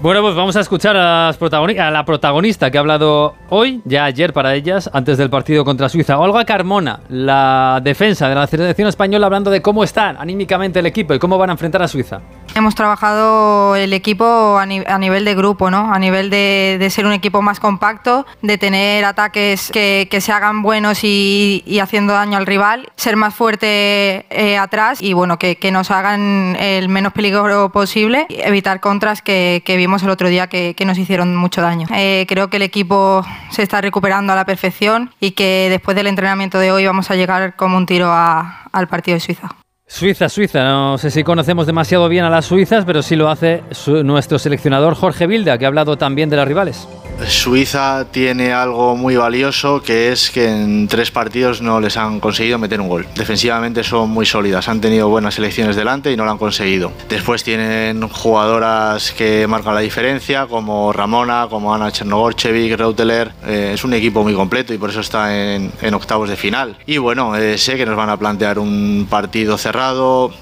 Bueno, 0.00 0.22
pues 0.22 0.36
vamos 0.36 0.54
a 0.54 0.60
escuchar 0.60 0.96
a, 0.96 1.30
a, 1.30 1.90
la 1.90 2.04
protagonista 2.04 2.70
que 2.70 2.78
ha 2.78 2.80
hablado 2.80 3.34
hoy, 3.48 3.82
ya 3.84 4.04
ayer 4.04 4.32
para 4.32 4.54
ellas, 4.54 4.88
antes 4.92 5.18
del 5.18 5.28
partido 5.28 5.64
contra 5.64 5.88
Suiza. 5.88 6.20
Olga 6.20 6.44
Carmona, 6.44 7.00
la 7.08 7.80
defensa 7.82 8.28
de 8.28 8.36
la 8.36 8.46
selección 8.46 8.86
española, 8.86 9.26
hablando 9.26 9.50
de 9.50 9.60
cómo 9.60 9.82
está 9.82 10.10
anímicamente 10.10 10.78
el 10.78 10.86
equipo 10.86 11.14
y 11.14 11.18
cómo 11.18 11.36
van 11.36 11.50
a 11.50 11.54
enfrentar 11.54 11.82
a 11.82 11.88
Suiza. 11.88 12.20
Hemos 12.54 12.76
trabajado 12.76 13.74
el 13.74 13.92
equipo 13.92 14.56
a, 14.56 14.66
nivel 14.66 15.24
de 15.24 15.34
grupo, 15.34 15.68
¿no? 15.68 15.92
A 15.92 15.98
nivel 15.98 16.30
de, 16.30 16.86
ser 16.90 17.04
un 17.04 17.12
equipo 17.12 17.42
más 17.42 17.58
compacto, 17.58 18.24
de 18.40 18.56
tener 18.56 19.04
ataques 19.04 19.70
que, 19.72 20.08
se 20.20 20.32
hagan 20.32 20.62
buenos 20.62 21.02
y, 21.02 21.78
haciendo 21.82 22.12
daño 22.12 22.36
al 22.36 22.46
rival, 22.46 22.88
ser 22.94 23.16
más 23.16 23.34
fuerte 23.34 24.26
eh, 24.30 24.58
atrás 24.58 25.02
y 25.02 25.12
bueno, 25.12 25.38
que, 25.40 25.56
nos 25.72 25.90
hagan 25.90 26.56
el 26.60 26.88
menos 26.88 27.12
peligro 27.12 27.70
posible, 27.70 28.26
evitar 28.28 28.80
contras 28.80 29.22
que, 29.22 29.62
que 29.64 29.76
el 30.02 30.10
otro 30.10 30.28
día 30.28 30.46
que, 30.46 30.74
nos 30.86 30.98
hicieron 30.98 31.36
mucho 31.36 31.60
daño. 31.60 31.86
Eh, 31.94 32.24
creo 32.28 32.48
que 32.48 32.56
el 32.56 32.62
equipo 32.62 33.24
se 33.50 33.62
está 33.62 33.80
recuperando 33.80 34.32
a 34.32 34.36
la 34.36 34.44
perfección 34.44 35.10
y 35.20 35.32
que 35.32 35.68
después 35.70 35.96
del 35.96 36.06
entrenamiento 36.06 36.58
de 36.58 36.72
hoy 36.72 36.86
vamos 36.86 37.10
a 37.10 37.16
llegar 37.16 37.56
como 37.56 37.76
un 37.76 37.86
tiro 37.86 38.10
al 38.12 38.88
partido 38.88 39.16
de 39.16 39.20
Suiza. 39.20 39.57
Suiza, 39.90 40.28
Suiza. 40.28 40.62
No 40.64 40.98
sé 40.98 41.10
si 41.10 41.24
conocemos 41.24 41.66
demasiado 41.66 42.08
bien 42.10 42.24
a 42.24 42.30
las 42.30 42.44
suizas, 42.44 42.84
pero 42.84 43.02
sí 43.02 43.16
lo 43.16 43.30
hace 43.30 43.62
nuestro 44.04 44.38
seleccionador 44.38 44.94
Jorge 44.94 45.26
Vilda, 45.26 45.56
que 45.56 45.64
ha 45.64 45.68
hablado 45.68 45.96
también 45.96 46.28
de 46.28 46.36
las 46.36 46.46
rivales. 46.46 46.86
Suiza 47.26 48.06
tiene 48.10 48.52
algo 48.52 48.96
muy 48.96 49.16
valioso 49.16 49.82
que 49.82 50.12
es 50.12 50.30
que 50.30 50.48
en 50.48 50.86
tres 50.88 51.10
partidos 51.10 51.60
no 51.60 51.80
les 51.80 51.96
han 51.96 52.20
conseguido 52.20 52.58
meter 52.58 52.80
un 52.80 52.88
gol. 52.88 53.06
Defensivamente 53.16 53.82
son 53.82 54.10
muy 54.10 54.24
sólidas, 54.24 54.68
han 54.68 54.80
tenido 54.80 55.08
buenas 55.08 55.34
selecciones 55.34 55.74
delante 55.74 56.12
y 56.12 56.16
no 56.16 56.24
lo 56.24 56.30
han 56.30 56.38
conseguido. 56.38 56.92
Después 57.08 57.42
tienen 57.42 58.06
jugadoras 58.08 59.12
que 59.12 59.46
marcan 59.48 59.74
la 59.74 59.80
diferencia, 59.80 60.46
como 60.46 60.92
Ramona, 60.92 61.48
como 61.50 61.74
Ana 61.74 61.90
Chernogorchevic, 61.90 62.78
Reuteler. 62.78 63.32
Eh, 63.46 63.72
es 63.74 63.84
un 63.84 63.94
equipo 63.94 64.22
muy 64.22 64.34
completo 64.34 64.72
y 64.72 64.78
por 64.78 64.90
eso 64.90 65.00
está 65.00 65.36
en, 65.36 65.72
octavos 65.92 66.28
de 66.28 66.36
final. 66.36 66.76
Y 66.86 66.98
bueno, 66.98 67.34
eh, 67.34 67.58
sé 67.58 67.76
que 67.76 67.84
nos 67.84 67.96
van 67.96 68.10
a 68.10 68.16
plantear 68.16 68.58
un 68.58 69.06
partido 69.10 69.58
cerrado, 69.58 69.77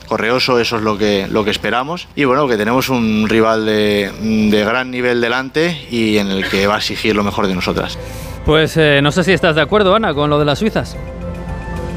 correoso, 0.07 0.59
eso 0.59 0.77
es 0.77 0.83
lo 0.83 0.99
que, 0.99 1.27
lo 1.29 1.45
que 1.45 1.51
esperamos. 1.51 2.09
Y 2.17 2.25
bueno, 2.25 2.49
que 2.49 2.57
tenemos 2.57 2.89
un 2.89 3.29
rival 3.29 3.67
de, 3.67 4.11
de 4.21 4.65
gran 4.65 4.91
nivel 4.91 5.21
delante 5.21 5.87
y 5.91 6.19
en 6.19 6.29
el 6.29 6.49
que 6.49 6.67
va 6.67 6.75
a 6.75 6.79
exigir 6.79 7.15
lo 7.15 7.25
mejor 7.25 7.47
de 7.47 7.55
nosotras. 7.55 7.99
Pues 8.45 8.77
eh, 8.77 9.01
no 9.03 9.11
sé 9.11 9.25
si 9.25 9.33
estás 9.33 9.57
de 9.57 9.63
acuerdo, 9.63 9.95
Ana, 9.95 10.15
con 10.15 10.31
lo 10.31 10.39
de 10.39 10.45
las 10.45 10.61
suizas. 10.61 10.97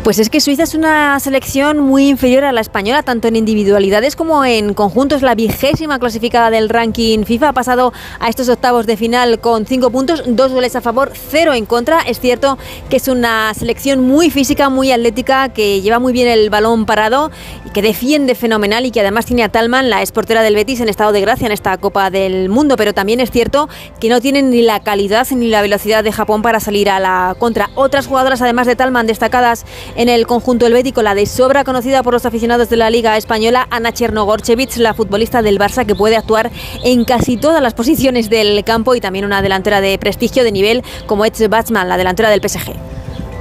Pues 0.03 0.17
es 0.17 0.29
que 0.29 0.39
Suiza 0.39 0.63
es 0.63 0.75
una 0.75 1.19
selección 1.19 1.79
muy 1.79 2.07
inferior 2.07 2.45
a 2.45 2.53
la 2.53 2.61
española, 2.61 3.03
tanto 3.03 3.27
en 3.27 3.35
individualidades 3.35 4.15
como 4.15 4.45
en 4.45 4.73
conjuntos. 4.73 5.21
La 5.21 5.35
vigésima 5.35 5.99
clasificada 5.99 6.49
del 6.49 6.69
ranking 6.69 7.25
FIFA 7.25 7.49
ha 7.49 7.53
pasado 7.53 7.93
a 8.19 8.29
estos 8.29 8.47
octavos 8.47 8.87
de 8.87 8.95
final 8.95 9.39
con 9.39 9.65
cinco 9.65 9.91
puntos, 9.91 10.23
dos 10.25 10.53
goles 10.53 10.75
a 10.77 10.81
favor, 10.81 11.11
cero 11.13 11.53
en 11.53 11.65
contra. 11.65 11.99
Es 11.99 12.21
cierto 12.21 12.57
que 12.89 12.95
es 12.95 13.09
una 13.09 13.53
selección 13.53 14.01
muy 14.01 14.29
física, 14.31 14.69
muy 14.69 14.91
atlética, 14.91 15.49
que 15.49 15.81
lleva 15.81 15.99
muy 15.99 16.13
bien 16.13 16.29
el 16.29 16.49
balón 16.49 16.85
parado 16.85 17.29
y 17.65 17.69
que 17.69 17.81
defiende 17.81 18.35
fenomenal 18.35 18.85
y 18.85 18.91
que 18.91 19.01
además 19.01 19.25
tiene 19.25 19.43
a 19.43 19.49
Talman, 19.49 19.89
la 19.89 20.01
esportera 20.01 20.41
del 20.41 20.55
Betis, 20.55 20.79
en 20.79 20.87
estado 20.87 21.11
de 21.11 21.21
gracia 21.21 21.45
en 21.45 21.51
esta 21.51 21.77
Copa 21.77 22.09
del 22.09 22.47
Mundo. 22.47 22.77
Pero 22.77 22.93
también 22.93 23.19
es 23.19 23.31
cierto 23.31 23.67
que 23.99 24.07
no 24.07 24.21
tienen 24.21 24.49
ni 24.49 24.61
la 24.61 24.79
calidad 24.79 25.27
ni 25.29 25.49
la 25.49 25.61
velocidad 25.61 26.05
de 26.05 26.13
Japón 26.13 26.41
para 26.41 26.61
salir 26.61 26.89
a 26.89 27.01
la 27.01 27.35
contra. 27.37 27.69
Otras 27.75 28.07
jugadoras, 28.07 28.41
además 28.41 28.65
de 28.65 28.77
Talman, 28.77 29.05
destacadas 29.05 29.65
en 29.95 30.09
el 30.09 30.27
conjunto 30.27 30.65
helvético, 30.65 31.01
la 31.01 31.15
de 31.15 31.25
sobra 31.25 31.63
conocida 31.63 32.03
por 32.03 32.13
los 32.13 32.25
aficionados 32.25 32.69
de 32.69 32.77
la 32.77 32.89
Liga 32.89 33.17
Española, 33.17 33.67
Ana 33.69 33.91
Chernogorchevich, 33.91 34.77
la 34.77 34.93
futbolista 34.93 35.41
del 35.41 35.59
Barça 35.59 35.85
que 35.85 35.95
puede 35.95 36.15
actuar 36.15 36.51
en 36.83 37.05
casi 37.05 37.37
todas 37.37 37.61
las 37.61 37.73
posiciones 37.73 38.29
del 38.29 38.63
campo 38.63 38.95
y 38.95 39.01
también 39.01 39.25
una 39.25 39.41
delantera 39.41 39.81
de 39.81 39.97
prestigio 39.97 40.43
de 40.43 40.51
nivel 40.51 40.83
como 41.05 41.25
Ed 41.25 41.33
Batsman, 41.49 41.87
la 41.87 41.97
delantera 41.97 42.29
del 42.29 42.41
PSG. 42.41 42.73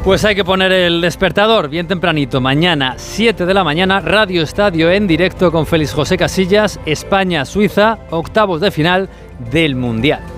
Pues 0.04 0.24
hay 0.24 0.34
que 0.34 0.44
poner 0.44 0.72
el 0.72 1.00
despertador 1.00 1.68
bien 1.68 1.86
tempranito. 1.86 2.40
Mañana, 2.40 2.94
7 2.96 3.44
de 3.44 3.54
la 3.54 3.64
mañana, 3.64 4.00
Radio 4.00 4.42
Estadio 4.42 4.90
en 4.90 5.06
directo 5.06 5.52
con 5.52 5.66
Félix 5.66 5.92
José 5.92 6.16
Casillas, 6.16 6.80
España-Suiza, 6.86 7.98
octavos 8.10 8.60
de 8.60 8.70
final 8.70 9.08
del 9.50 9.74
Mundial. 9.74 10.37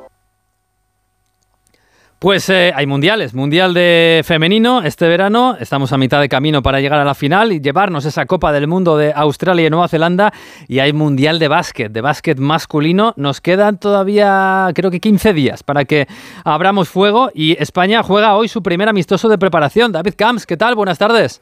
Pues 2.21 2.47
eh, 2.49 2.71
hay 2.75 2.85
mundiales, 2.85 3.33
mundial 3.33 3.73
de 3.73 4.21
femenino 4.23 4.83
este 4.83 5.07
verano, 5.07 5.57
estamos 5.59 5.91
a 5.91 5.97
mitad 5.97 6.21
de 6.21 6.29
camino 6.29 6.61
para 6.61 6.79
llegar 6.79 6.99
a 6.99 7.03
la 7.03 7.15
final 7.15 7.51
y 7.51 7.61
llevarnos 7.61 8.05
esa 8.05 8.27
Copa 8.27 8.51
del 8.51 8.67
Mundo 8.67 8.95
de 8.95 9.11
Australia 9.11 9.65
y 9.65 9.71
Nueva 9.71 9.87
Zelanda 9.87 10.31
y 10.67 10.77
hay 10.77 10.93
mundial 10.93 11.39
de 11.39 11.47
básquet, 11.47 11.91
de 11.91 11.99
básquet 11.99 12.37
masculino, 12.37 13.15
nos 13.17 13.41
quedan 13.41 13.79
todavía 13.79 14.69
creo 14.75 14.91
que 14.91 14.99
15 14.99 15.33
días 15.33 15.63
para 15.63 15.83
que 15.85 16.07
abramos 16.43 16.89
fuego 16.89 17.31
y 17.33 17.59
España 17.59 18.03
juega 18.03 18.35
hoy 18.35 18.47
su 18.47 18.61
primer 18.61 18.87
amistoso 18.87 19.27
de 19.27 19.39
preparación. 19.39 19.91
David 19.91 20.13
Camps, 20.15 20.45
¿qué 20.45 20.57
tal? 20.57 20.75
Buenas 20.75 20.99
tardes. 20.99 21.41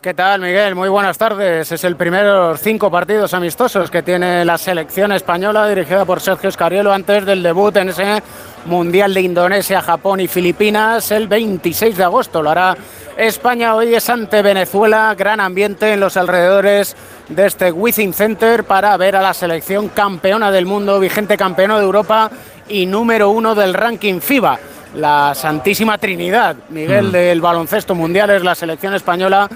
¿Qué 0.00 0.14
tal, 0.14 0.40
Miguel? 0.40 0.76
Muy 0.76 0.88
buenas 0.88 1.18
tardes. 1.18 1.72
Es 1.72 1.82
el 1.82 1.96
primero 1.96 2.32
de 2.32 2.38
los 2.50 2.60
cinco 2.60 2.88
partidos 2.88 3.34
amistosos 3.34 3.90
que 3.90 4.04
tiene 4.04 4.44
la 4.44 4.56
selección 4.56 5.10
española 5.10 5.68
dirigida 5.68 6.04
por 6.04 6.20
Sergio 6.20 6.48
Escariolo 6.48 6.92
antes 6.92 7.26
del 7.26 7.42
debut 7.42 7.76
en 7.76 7.88
ese 7.88 8.22
Mundial 8.66 9.12
de 9.12 9.22
Indonesia, 9.22 9.82
Japón 9.82 10.20
y 10.20 10.28
Filipinas 10.28 11.10
el 11.10 11.26
26 11.26 11.96
de 11.96 12.04
agosto. 12.04 12.44
Lo 12.44 12.50
hará 12.50 12.76
España 13.16 13.74
hoy 13.74 13.92
es 13.92 14.08
ante 14.08 14.40
Venezuela. 14.40 15.12
Gran 15.18 15.40
ambiente 15.40 15.94
en 15.94 15.98
los 15.98 16.16
alrededores 16.16 16.94
de 17.28 17.46
este 17.46 17.72
Within 17.72 18.12
Center 18.12 18.62
para 18.62 18.96
ver 18.96 19.16
a 19.16 19.22
la 19.22 19.34
selección 19.34 19.88
campeona 19.88 20.52
del 20.52 20.64
mundo, 20.64 21.00
vigente 21.00 21.36
campeona 21.36 21.76
de 21.76 21.84
Europa 21.84 22.30
y 22.68 22.86
número 22.86 23.30
uno 23.30 23.56
del 23.56 23.74
ranking 23.74 24.20
FIBA. 24.20 24.60
La 24.94 25.34
Santísima 25.34 25.98
Trinidad, 25.98 26.56
Miguel, 26.70 27.08
mm. 27.08 27.12
del 27.12 27.40
baloncesto 27.40 27.94
mundial 27.96 28.30
es 28.30 28.42
la 28.42 28.54
selección 28.54 28.94
española 28.94 29.48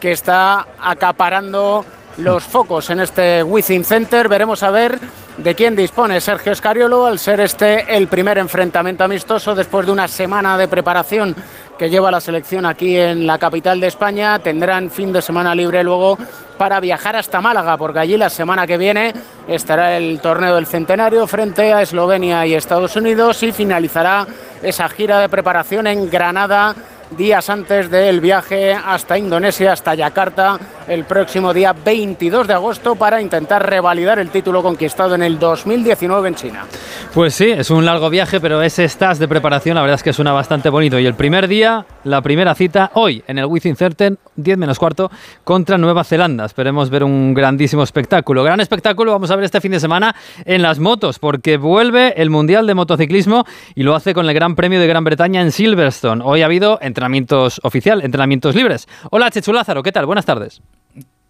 que 0.00 0.12
está 0.12 0.66
acaparando 0.80 1.84
los 2.16 2.42
focos 2.42 2.90
en 2.90 3.00
este 3.00 3.42
Within 3.42 3.84
Center. 3.84 4.28
Veremos 4.28 4.62
a 4.62 4.70
ver 4.70 4.98
de 5.36 5.54
quién 5.54 5.76
dispone 5.76 6.20
Sergio 6.20 6.52
Escariolo 6.52 7.06
al 7.06 7.18
ser 7.18 7.40
este 7.40 7.96
el 7.96 8.08
primer 8.08 8.38
enfrentamiento 8.38 9.04
amistoso 9.04 9.54
después 9.54 9.86
de 9.86 9.92
una 9.92 10.08
semana 10.08 10.58
de 10.58 10.68
preparación 10.68 11.36
que 11.78 11.88
lleva 11.88 12.10
la 12.10 12.20
selección 12.20 12.66
aquí 12.66 12.98
en 12.98 13.26
la 13.26 13.38
capital 13.38 13.80
de 13.80 13.86
España. 13.86 14.38
Tendrán 14.38 14.90
fin 14.90 15.12
de 15.12 15.22
semana 15.22 15.54
libre 15.54 15.82
luego 15.82 16.18
para 16.58 16.78
viajar 16.78 17.16
hasta 17.16 17.40
Málaga, 17.40 17.78
porque 17.78 18.00
allí 18.00 18.18
la 18.18 18.28
semana 18.28 18.66
que 18.66 18.76
viene 18.76 19.14
estará 19.48 19.96
el 19.96 20.20
torneo 20.20 20.56
del 20.56 20.66
centenario 20.66 21.26
frente 21.26 21.72
a 21.72 21.80
Eslovenia 21.80 22.46
y 22.46 22.54
Estados 22.54 22.96
Unidos 22.96 23.42
y 23.42 23.52
finalizará 23.52 24.26
esa 24.62 24.88
gira 24.90 25.20
de 25.20 25.30
preparación 25.30 25.86
en 25.86 26.10
Granada 26.10 26.74
días 27.16 27.50
antes 27.50 27.90
del 27.90 28.20
viaje 28.20 28.72
hasta 28.72 29.18
Indonesia, 29.18 29.72
hasta 29.72 29.94
Yakarta, 29.94 30.58
el 30.88 31.04
próximo 31.04 31.52
día 31.52 31.72
22 31.72 32.46
de 32.46 32.54
agosto 32.54 32.94
para 32.94 33.20
intentar 33.20 33.68
revalidar 33.68 34.18
el 34.18 34.30
título 34.30 34.62
conquistado 34.62 35.14
en 35.14 35.22
el 35.22 35.38
2019 35.38 36.28
en 36.28 36.34
China. 36.34 36.64
Pues 37.14 37.34
sí, 37.34 37.50
es 37.50 37.70
un 37.70 37.84
largo 37.84 38.08
viaje, 38.08 38.40
pero 38.40 38.62
ese 38.62 38.84
stage 38.84 39.18
de 39.18 39.28
preparación 39.28 39.74
la 39.74 39.80
verdad 39.80 39.96
es 39.96 40.02
que 40.02 40.12
suena 40.12 40.32
bastante 40.32 40.68
bonito. 40.68 40.98
Y 40.98 41.06
el 41.06 41.14
primer 41.14 41.48
día, 41.48 41.84
la 42.04 42.22
primera 42.22 42.54
cita, 42.54 42.92
hoy 42.94 43.24
en 43.26 43.38
el 43.38 43.46
Within 43.46 43.74
Certain, 43.74 44.16
10 44.36 44.58
menos 44.58 44.78
cuarto, 44.78 45.10
contra 45.42 45.76
Nueva 45.76 46.04
Zelanda. 46.04 46.44
Esperemos 46.44 46.88
ver 46.88 47.02
un 47.02 47.34
grandísimo 47.34 47.82
espectáculo. 47.82 48.44
Gran 48.44 48.60
espectáculo 48.60 49.12
vamos 49.12 49.30
a 49.30 49.36
ver 49.36 49.44
este 49.44 49.60
fin 49.60 49.72
de 49.72 49.80
semana 49.80 50.14
en 50.44 50.62
las 50.62 50.78
motos, 50.78 51.18
porque 51.18 51.56
vuelve 51.56 52.14
el 52.16 52.30
Mundial 52.30 52.66
de 52.66 52.74
Motociclismo 52.74 53.44
y 53.74 53.82
lo 53.82 53.96
hace 53.96 54.14
con 54.14 54.28
el 54.28 54.34
Gran 54.34 54.54
Premio 54.54 54.78
de 54.78 54.86
Gran 54.86 55.02
Bretaña 55.02 55.40
en 55.40 55.50
Silverstone. 55.50 56.22
Hoy 56.24 56.42
ha 56.42 56.46
habido 56.46 56.78
entrenamientos 57.00 57.60
oficial, 57.62 58.02
entrenamientos 58.02 58.54
libres. 58.54 58.86
Hola, 59.10 59.30
Chechu 59.30 59.54
Lázaro, 59.54 59.82
¿qué 59.82 59.90
tal? 59.90 60.04
Buenas 60.04 60.26
tardes. 60.26 60.60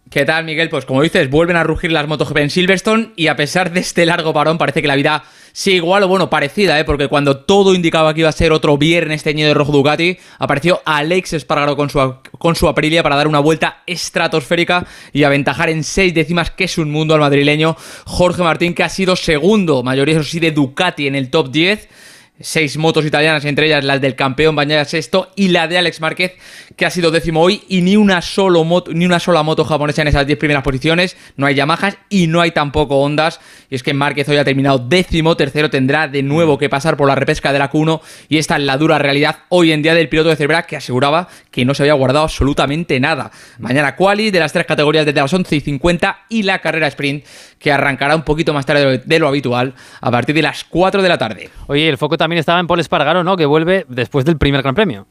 ¿Qué 0.09 0.25
tal, 0.25 0.43
Miguel? 0.43 0.67
Pues 0.67 0.83
como 0.83 1.01
dices, 1.01 1.29
vuelven 1.29 1.55
a 1.55 1.63
rugir 1.63 1.93
las 1.93 2.05
MotoGP 2.05 2.37
en 2.39 2.49
Silverstone 2.49 3.11
y 3.15 3.27
a 3.27 3.37
pesar 3.37 3.71
de 3.71 3.79
este 3.79 4.05
largo 4.05 4.33
parón 4.33 4.57
parece 4.57 4.81
que 4.81 4.89
la 4.89 4.97
vida 4.97 5.23
sigue 5.53 5.77
igual 5.77 6.03
o 6.03 6.09
bueno, 6.09 6.29
parecida, 6.29 6.77
¿eh? 6.77 6.83
porque 6.83 7.07
cuando 7.07 7.37
todo 7.37 7.73
indicaba 7.73 8.13
que 8.13 8.19
iba 8.19 8.27
a 8.27 8.33
ser 8.33 8.51
otro 8.51 8.77
viernes 8.77 9.23
teñido 9.23 9.47
de 9.47 9.53
rojo 9.53 9.71
Ducati, 9.71 10.17
apareció 10.37 10.81
Alex 10.83 11.31
Espargaro 11.31 11.77
con 11.77 11.89
su, 11.89 12.15
con 12.37 12.57
su 12.57 12.67
Aprilia 12.67 13.03
para 13.03 13.15
dar 13.15 13.29
una 13.29 13.39
vuelta 13.39 13.83
estratosférica 13.87 14.85
y 15.13 15.23
aventajar 15.23 15.69
en 15.69 15.85
seis 15.85 16.13
décimas, 16.13 16.51
que 16.51 16.65
es 16.65 16.77
un 16.77 16.91
mundo 16.91 17.13
al 17.13 17.21
madrileño 17.21 17.77
Jorge 18.05 18.43
Martín, 18.43 18.73
que 18.73 18.83
ha 18.83 18.89
sido 18.89 19.15
segundo, 19.15 19.83
mayoría 19.83 20.15
eso 20.15 20.23
sí 20.25 20.41
de 20.41 20.51
Ducati 20.51 21.07
en 21.07 21.15
el 21.15 21.29
top 21.29 21.51
10 21.51 21.87
seis 22.43 22.77
motos 22.77 23.05
italianas, 23.05 23.45
entre 23.45 23.67
ellas 23.67 23.83
las 23.83 24.01
del 24.01 24.15
campeón 24.15 24.55
Bañaya 24.55 24.85
Sexto 24.85 25.31
y 25.35 25.49
la 25.49 25.67
de 25.67 25.77
Alex 25.77 26.01
Márquez, 26.01 26.33
que 26.75 26.85
ha 26.85 26.89
sido 26.89 27.11
décimo 27.11 27.41
hoy, 27.41 27.63
y 27.67 27.81
ni 27.81 27.95
una, 27.95 28.21
solo 28.21 28.63
moto, 28.63 28.91
ni 28.93 29.05
una 29.05 29.19
sola 29.19 29.43
moto 29.43 29.65
japonesa 29.65 30.01
en 30.01 30.07
esas 30.07 30.25
diez 30.27 30.37
primeras 30.37 30.63
posiciones. 30.63 31.17
No 31.37 31.45
hay 31.45 31.55
Yamahas 31.55 31.97
y 32.09 32.27
no 32.27 32.41
hay 32.41 32.51
tampoco 32.51 32.97
Ondas. 32.97 33.39
Y 33.69 33.75
es 33.75 33.83
que 33.83 33.93
Márquez 33.93 34.27
hoy 34.29 34.37
ha 34.37 34.43
terminado 34.43 34.79
décimo, 34.79 35.37
tercero 35.37 35.69
tendrá 35.69 36.07
de 36.07 36.23
nuevo 36.23 36.57
que 36.57 36.69
pasar 36.69 36.97
por 36.97 37.07
la 37.07 37.15
repesca 37.15 37.53
de 37.53 37.59
la 37.59 37.71
Q1. 37.71 38.01
Y 38.29 38.37
esta 38.37 38.57
es 38.57 38.63
la 38.63 38.77
dura 38.77 38.97
realidad 38.97 39.39
hoy 39.49 39.71
en 39.71 39.81
día 39.81 39.93
del 39.93 40.09
piloto 40.09 40.29
de 40.29 40.35
Cervera 40.35 40.63
que 40.63 40.75
aseguraba 40.75 41.27
que 41.51 41.65
no 41.65 41.73
se 41.73 41.83
había 41.83 41.93
guardado 41.93 42.25
absolutamente 42.25 42.99
nada. 42.99 43.31
Mañana 43.59 43.95
quali 43.95 44.31
de 44.31 44.39
las 44.39 44.53
tres 44.53 44.65
categorías 44.65 45.05
desde 45.05 45.19
las 45.21 45.33
11 45.33 45.55
y 45.55 45.61
50 45.61 46.25
y 46.29 46.43
la 46.43 46.59
carrera 46.59 46.87
sprint 46.87 47.25
que 47.59 47.71
arrancará 47.71 48.15
un 48.15 48.23
poquito 48.23 48.53
más 48.53 48.65
tarde 48.65 49.01
de 49.05 49.19
lo 49.19 49.27
habitual 49.27 49.73
a 49.99 50.11
partir 50.11 50.35
de 50.35 50.41
las 50.41 50.63
4 50.63 51.01
de 51.01 51.09
la 51.09 51.17
tarde. 51.17 51.49
Oye, 51.67 51.87
el 51.87 51.97
foco 51.97 52.17
también 52.17 52.30
estaba 52.39 52.59
en 52.59 52.67
Paul 52.67 52.79
Espargaro, 52.79 53.23
¿no? 53.23 53.35
Que 53.37 53.45
vuelve 53.45 53.85
después 53.89 54.25
del 54.25 54.37
primer 54.37 54.61
Gran 54.61 54.75
Premio. 54.75 55.07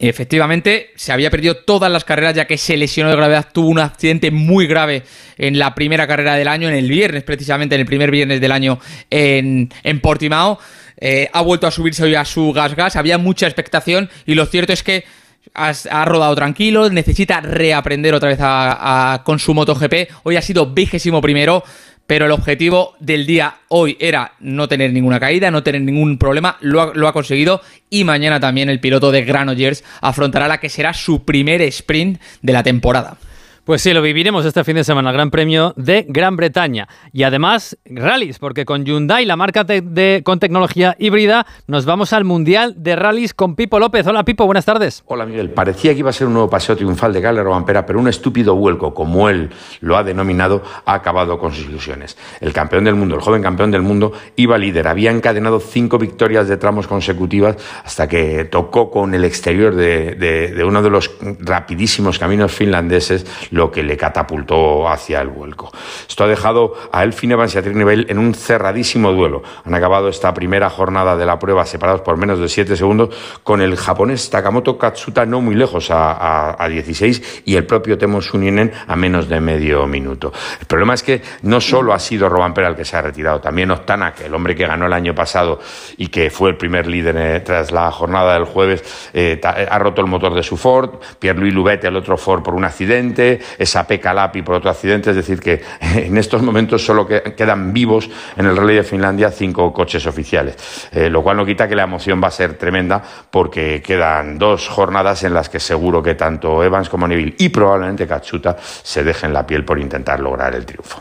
Efectivamente, 0.00 0.90
se 0.96 1.12
había 1.12 1.30
perdido 1.30 1.58
todas 1.58 1.90
las 1.90 2.04
carreras 2.04 2.34
ya 2.34 2.46
que 2.46 2.58
se 2.58 2.76
lesionó 2.76 3.10
de 3.10 3.16
gravedad, 3.16 3.48
tuvo 3.52 3.68
un 3.68 3.78
accidente 3.78 4.32
muy 4.32 4.66
grave 4.66 5.04
en 5.38 5.56
la 5.56 5.74
primera 5.74 6.08
carrera 6.08 6.34
del 6.34 6.48
año, 6.48 6.68
en 6.68 6.74
el 6.74 6.88
viernes 6.88 7.22
precisamente, 7.22 7.76
en 7.76 7.82
el 7.82 7.86
primer 7.86 8.10
viernes 8.10 8.40
del 8.40 8.50
año 8.50 8.80
en, 9.08 9.70
en 9.84 10.00
Portimao. 10.00 10.58
Eh, 10.96 11.28
ha 11.32 11.42
vuelto 11.42 11.68
a 11.68 11.70
subirse 11.70 12.02
hoy 12.02 12.16
a 12.16 12.24
su 12.24 12.52
gas 12.52 12.74
gas, 12.74 12.96
había 12.96 13.18
mucha 13.18 13.46
expectación 13.46 14.10
y 14.26 14.34
lo 14.34 14.46
cierto 14.46 14.72
es 14.72 14.82
que 14.82 15.04
ha 15.52 16.04
rodado 16.04 16.34
tranquilo, 16.34 16.90
necesita 16.90 17.40
reaprender 17.40 18.14
otra 18.14 18.30
vez 18.30 18.38
a, 18.40 19.22
con 19.24 19.38
su 19.38 19.54
MotoGP. 19.54 20.10
Hoy 20.24 20.36
ha 20.36 20.42
sido 20.42 20.66
vigésimo 20.72 21.20
primero, 21.20 21.62
pero 22.06 22.26
el 22.26 22.32
objetivo 22.32 22.94
del 23.00 23.26
día 23.26 23.56
hoy 23.68 23.96
era 24.00 24.32
no 24.40 24.68
tener 24.68 24.92
ninguna 24.92 25.20
caída, 25.20 25.50
no 25.50 25.62
tener 25.62 25.80
ningún 25.80 26.18
problema, 26.18 26.56
lo 26.60 27.08
ha, 27.08 27.12
conseguido 27.12 27.60
y 27.90 28.04
mañana 28.04 28.40
también 28.40 28.68
el 28.68 28.80
piloto 28.80 29.10
de 29.10 29.24
Granollers 29.24 29.84
afrontará 30.00 30.48
la 30.48 30.60
que 30.60 30.68
será 30.68 30.92
su 30.92 31.24
primer 31.24 31.62
sprint 31.62 32.20
de 32.42 32.52
la 32.52 32.62
temporada. 32.62 33.16
Pues 33.64 33.80
sí, 33.80 33.94
lo 33.94 34.02
viviremos 34.02 34.44
este 34.44 34.62
fin 34.62 34.76
de 34.76 34.84
semana, 34.84 35.08
el 35.08 35.14
Gran 35.14 35.30
Premio 35.30 35.72
de 35.78 36.04
Gran 36.06 36.36
Bretaña. 36.36 36.86
Y 37.14 37.22
además, 37.22 37.78
rallies, 37.86 38.38
porque 38.38 38.66
con 38.66 38.84
Hyundai, 38.84 39.24
la 39.24 39.36
marca 39.36 39.64
de, 39.64 40.20
con 40.22 40.38
tecnología 40.38 40.96
híbrida, 40.98 41.46
nos 41.66 41.86
vamos 41.86 42.12
al 42.12 42.24
Mundial 42.24 42.74
de 42.76 42.94
Rallies 42.94 43.32
con 43.32 43.56
Pipo 43.56 43.78
López. 43.78 44.06
Hola 44.06 44.22
Pipo, 44.22 44.44
buenas 44.44 44.66
tardes. 44.66 45.02
Hola 45.06 45.24
Miguel, 45.24 45.48
parecía 45.48 45.94
que 45.94 46.00
iba 46.00 46.10
a 46.10 46.12
ser 46.12 46.26
un 46.26 46.34
nuevo 46.34 46.50
paseo 46.50 46.76
triunfal 46.76 47.14
de 47.14 47.22
Gale 47.22 47.42
Robampera, 47.42 47.86
pero 47.86 47.98
un 48.00 48.06
estúpido 48.06 48.54
vuelco, 48.54 48.92
como 48.92 49.30
él 49.30 49.48
lo 49.80 49.96
ha 49.96 50.04
denominado, 50.04 50.62
ha 50.84 50.92
acabado 50.92 51.38
con 51.38 51.54
sus 51.54 51.64
ilusiones. 51.64 52.18
El 52.42 52.52
campeón 52.52 52.84
del 52.84 52.96
mundo, 52.96 53.14
el 53.14 53.22
joven 53.22 53.40
campeón 53.40 53.70
del 53.70 53.80
mundo, 53.80 54.12
iba 54.36 54.58
líder, 54.58 54.88
había 54.88 55.10
encadenado 55.10 55.58
cinco 55.58 55.96
victorias 55.96 56.48
de 56.48 56.58
tramos 56.58 56.86
consecutivas 56.86 57.56
hasta 57.82 58.08
que 58.08 58.44
tocó 58.44 58.90
con 58.90 59.14
el 59.14 59.24
exterior 59.24 59.74
de, 59.74 60.16
de 60.16 60.64
uno 60.64 60.82
de 60.82 60.90
los 60.90 61.10
rapidísimos 61.40 62.18
caminos 62.18 62.52
finlandeses 62.52 63.24
lo 63.54 63.70
que 63.70 63.82
le 63.82 63.96
catapultó 63.96 64.88
hacia 64.88 65.20
el 65.20 65.28
vuelco. 65.28 65.70
Esto 66.08 66.24
ha 66.24 66.26
dejado 66.26 66.74
a 66.92 67.04
Elfin 67.04 67.32
Evans 67.32 67.54
y 67.54 67.58
a 67.58 67.62
Trinidad 67.62 67.92
en 68.08 68.18
un 68.18 68.34
cerradísimo 68.34 69.12
duelo. 69.12 69.42
Han 69.64 69.74
acabado 69.74 70.08
esta 70.08 70.34
primera 70.34 70.68
jornada 70.70 71.16
de 71.16 71.24
la 71.24 71.38
prueba 71.38 71.64
separados 71.64 72.00
por 72.00 72.16
menos 72.16 72.38
de 72.40 72.48
7 72.48 72.76
segundos 72.76 73.14
con 73.42 73.60
el 73.60 73.76
japonés 73.76 74.28
Takamoto 74.30 74.76
Katsuta 74.76 75.24
no 75.24 75.40
muy 75.40 75.54
lejos 75.54 75.88
a, 75.90 76.56
16 76.68 77.42
y 77.44 77.56
el 77.56 77.66
propio 77.66 77.98
Temo 77.98 78.20
Suninen 78.20 78.72
a 78.86 78.96
menos 78.96 79.28
de 79.28 79.40
medio 79.40 79.86
minuto. 79.86 80.32
El 80.60 80.66
problema 80.66 80.94
es 80.94 81.02
que 81.02 81.22
no 81.42 81.60
solo 81.60 81.92
ha 81.92 81.98
sido 81.98 82.28
Robampera 82.28 82.68
el 82.68 82.74
que 82.74 82.84
se 82.84 82.96
ha 82.96 83.02
retirado, 83.02 83.40
también 83.40 83.70
Ostanak, 83.70 84.22
el 84.22 84.34
hombre 84.34 84.54
que 84.56 84.66
ganó 84.66 84.86
el 84.86 84.92
año 84.92 85.14
pasado 85.14 85.60
y 85.96 86.08
que 86.08 86.30
fue 86.30 86.50
el 86.50 86.56
primer 86.56 86.86
líder 86.86 87.16
eh, 87.16 87.40
tras 87.40 87.70
la 87.70 87.90
jornada 87.92 88.34
del 88.34 88.44
jueves, 88.44 89.10
eh, 89.12 89.40
ha 89.44 89.78
roto 89.78 90.00
el 90.00 90.08
motor 90.08 90.34
de 90.34 90.42
su 90.42 90.56
Ford, 90.56 90.90
Pierre-Louis 91.18 91.54
Lubette, 91.54 91.84
el 91.84 91.96
otro 91.96 92.16
Ford, 92.16 92.42
por 92.42 92.54
un 92.54 92.64
accidente, 92.64 93.40
esa 93.58 93.86
Calapi 93.86 94.42
por 94.42 94.56
otro 94.56 94.70
accidente, 94.70 95.10
es 95.10 95.16
decir, 95.16 95.40
que 95.40 95.62
en 95.80 96.16
estos 96.18 96.42
momentos 96.42 96.84
solo 96.84 97.06
quedan 97.06 97.72
vivos 97.72 98.10
en 98.36 98.46
el 98.46 98.56
Rally 98.56 98.76
de 98.76 98.82
Finlandia 98.84 99.30
cinco 99.30 99.72
coches 99.72 100.06
oficiales, 100.06 100.88
eh, 100.92 101.08
lo 101.08 101.22
cual 101.22 101.36
no 101.36 101.46
quita 101.46 101.68
que 101.68 101.76
la 101.76 101.84
emoción 101.84 102.20
va 102.22 102.28
a 102.28 102.32
ser 102.32 102.54
tremenda 102.54 103.02
porque 103.30 103.82
quedan 103.82 104.38
dos 104.38 104.68
jornadas 104.68 105.24
en 105.24 105.34
las 105.34 105.48
que 105.48 105.60
seguro 105.60 106.02
que 106.02 106.14
tanto 106.14 106.62
Evans 106.62 106.88
como 106.88 107.06
Neville 107.06 107.34
y 107.38 107.48
probablemente 107.48 108.06
Kachuta 108.06 108.56
se 108.60 109.04
dejen 109.04 109.32
la 109.32 109.46
piel 109.46 109.64
por 109.64 109.78
intentar 109.78 110.20
lograr 110.20 110.54
el 110.54 110.64
triunfo. 110.64 111.00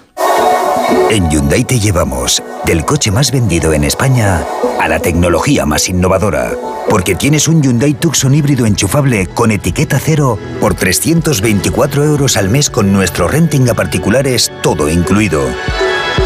En 1.09 1.29
Hyundai 1.29 1.63
te 1.63 1.79
llevamos 1.79 2.41
del 2.65 2.85
coche 2.85 3.11
más 3.11 3.31
vendido 3.31 3.73
en 3.73 3.83
España 3.83 4.45
a 4.79 4.87
la 4.87 4.99
tecnología 4.99 5.65
más 5.65 5.89
innovadora. 5.89 6.51
Porque 6.89 7.15
tienes 7.15 7.47
un 7.47 7.61
Hyundai 7.61 7.93
Tucson 7.93 8.33
híbrido 8.33 8.65
enchufable 8.65 9.27
con 9.27 9.51
etiqueta 9.51 9.99
cero 9.99 10.37
por 10.59 10.73
324 10.73 12.03
euros 12.03 12.37
al 12.37 12.49
mes 12.49 12.69
con 12.69 12.91
nuestro 12.91 13.27
renting 13.27 13.69
a 13.69 13.73
particulares 13.73 14.51
todo 14.61 14.89
incluido. 14.89 15.43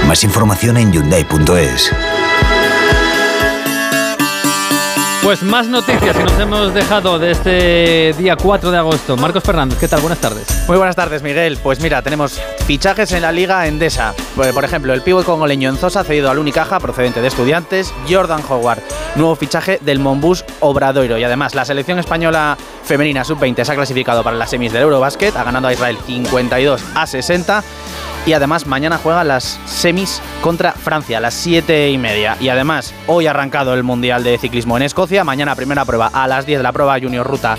Más 0.07 0.23
información 0.23 0.77
en 0.77 0.91
Hyundai.es. 0.91 1.91
Pues 5.23 5.41
más 5.43 5.67
noticias 5.67 6.15
que 6.15 6.23
nos 6.23 6.39
hemos 6.39 6.73
dejado 6.73 7.19
de 7.19 7.31
este 7.31 8.13
día 8.17 8.37
4 8.37 8.71
de 8.71 8.77
agosto. 8.77 9.17
Marcos 9.17 9.43
Fernández, 9.43 9.77
¿qué 9.79 9.87
tal? 9.87 9.99
Buenas 9.99 10.19
tardes. 10.19 10.45
Muy 10.67 10.77
buenas 10.77 10.95
tardes, 10.95 11.21
Miguel. 11.21 11.57
Pues 11.61 11.81
mira, 11.81 12.01
tenemos 12.01 12.39
fichajes 12.65 13.11
en 13.11 13.23
la 13.23 13.31
Liga 13.31 13.67
Endesa. 13.67 14.13
Pues, 14.35 14.53
por 14.53 14.63
ejemplo, 14.63 14.93
el 14.93 15.01
pívot 15.01 15.25
congoleño 15.25 15.69
Enzosa 15.69 16.03
cedido 16.03 16.29
al 16.29 16.39
Unicaja, 16.39 16.79
procedente 16.79 17.21
de 17.21 17.27
estudiantes. 17.27 17.93
Jordan 18.07 18.41
Howard, 18.47 18.81
nuevo 19.15 19.35
fichaje 19.35 19.79
del 19.81 19.99
Monbus 19.99 20.45
Obradoiro. 20.59 21.17
Y 21.17 21.23
además, 21.23 21.55
la 21.55 21.65
selección 21.65 21.99
española 21.99 22.57
femenina 22.83 23.25
sub-20 23.25 23.65
se 23.65 23.71
ha 23.71 23.75
clasificado 23.75 24.23
para 24.23 24.37
las 24.37 24.51
semis 24.51 24.71
del 24.71 24.83
Eurobasket. 24.83 25.35
Ha 25.35 25.43
ganado 25.43 25.67
a 25.67 25.73
Israel 25.73 25.97
52 26.05 26.81
a 26.95 27.07
60 27.07 27.63
y 28.25 28.33
además 28.33 28.65
mañana 28.65 28.99
juega 29.01 29.23
las 29.23 29.59
semis 29.65 30.21
contra 30.41 30.73
Francia 30.73 31.17
a 31.17 31.21
las 31.21 31.33
7 31.33 31.89
y 31.89 31.97
media. 31.97 32.37
Y 32.39 32.49
además 32.49 32.93
hoy 33.07 33.27
ha 33.27 33.31
arrancado 33.31 33.73
el 33.73 33.83
Mundial 33.83 34.23
de 34.23 34.37
Ciclismo 34.37 34.77
en 34.77 34.83
Escocia, 34.83 35.23
mañana 35.23 35.55
primera 35.55 35.85
prueba 35.85 36.09
a 36.11 36.27
las 36.27 36.45
10 36.45 36.61
la 36.61 36.71
prueba 36.71 36.99
Junior 36.99 37.25
Ruta 37.25 37.57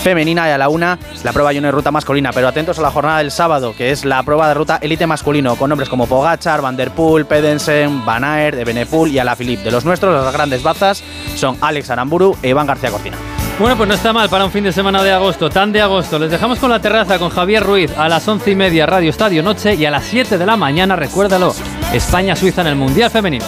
femenina 0.00 0.48
y 0.48 0.52
a 0.52 0.58
la 0.58 0.68
1 0.68 0.98
la 1.22 1.32
prueba 1.32 1.52
Junior 1.52 1.74
Ruta 1.74 1.90
masculina. 1.90 2.32
Pero 2.32 2.48
atentos 2.48 2.78
a 2.78 2.82
la 2.82 2.90
jornada 2.90 3.18
del 3.18 3.30
sábado, 3.30 3.74
que 3.76 3.90
es 3.90 4.04
la 4.04 4.22
prueba 4.22 4.48
de 4.48 4.54
ruta 4.54 4.78
élite 4.80 5.06
masculino, 5.06 5.56
con 5.56 5.68
nombres 5.68 5.88
como 5.88 6.06
Pogachar, 6.06 6.62
Van 6.62 6.76
Der 6.76 6.90
Poel, 6.90 7.26
Pedensen, 7.26 8.04
Van 8.04 8.24
Aert, 8.24 8.58
Ebenepool 8.58 9.10
y 9.10 9.18
Alaphilippe. 9.18 9.64
De 9.64 9.70
los 9.70 9.84
nuestros, 9.84 10.24
las 10.24 10.32
grandes 10.32 10.62
bazas 10.62 11.02
son 11.36 11.56
Alex 11.60 11.90
Aramburu 11.90 12.36
e 12.42 12.48
Iván 12.48 12.66
García 12.66 12.90
Cocina. 12.90 13.16
Bueno, 13.60 13.76
pues 13.76 13.90
no 13.90 13.94
está 13.94 14.14
mal 14.14 14.30
para 14.30 14.46
un 14.46 14.50
fin 14.50 14.64
de 14.64 14.72
semana 14.72 15.02
de 15.02 15.12
agosto, 15.12 15.50
tan 15.50 15.70
de 15.70 15.82
agosto. 15.82 16.18
Les 16.18 16.30
dejamos 16.30 16.58
con 16.58 16.70
la 16.70 16.80
terraza 16.80 17.18
con 17.18 17.28
Javier 17.28 17.62
Ruiz 17.62 17.90
a 17.94 18.08
las 18.08 18.26
once 18.26 18.52
y 18.52 18.54
media, 18.54 18.86
Radio 18.86 19.10
Estadio 19.10 19.42
Noche, 19.42 19.74
y 19.74 19.84
a 19.84 19.90
las 19.90 20.04
7 20.04 20.38
de 20.38 20.46
la 20.46 20.56
mañana, 20.56 20.96
recuérdalo, 20.96 21.54
España-Suiza 21.92 22.62
en 22.62 22.68
el 22.68 22.76
Mundial 22.76 23.10
Femenino. 23.10 23.44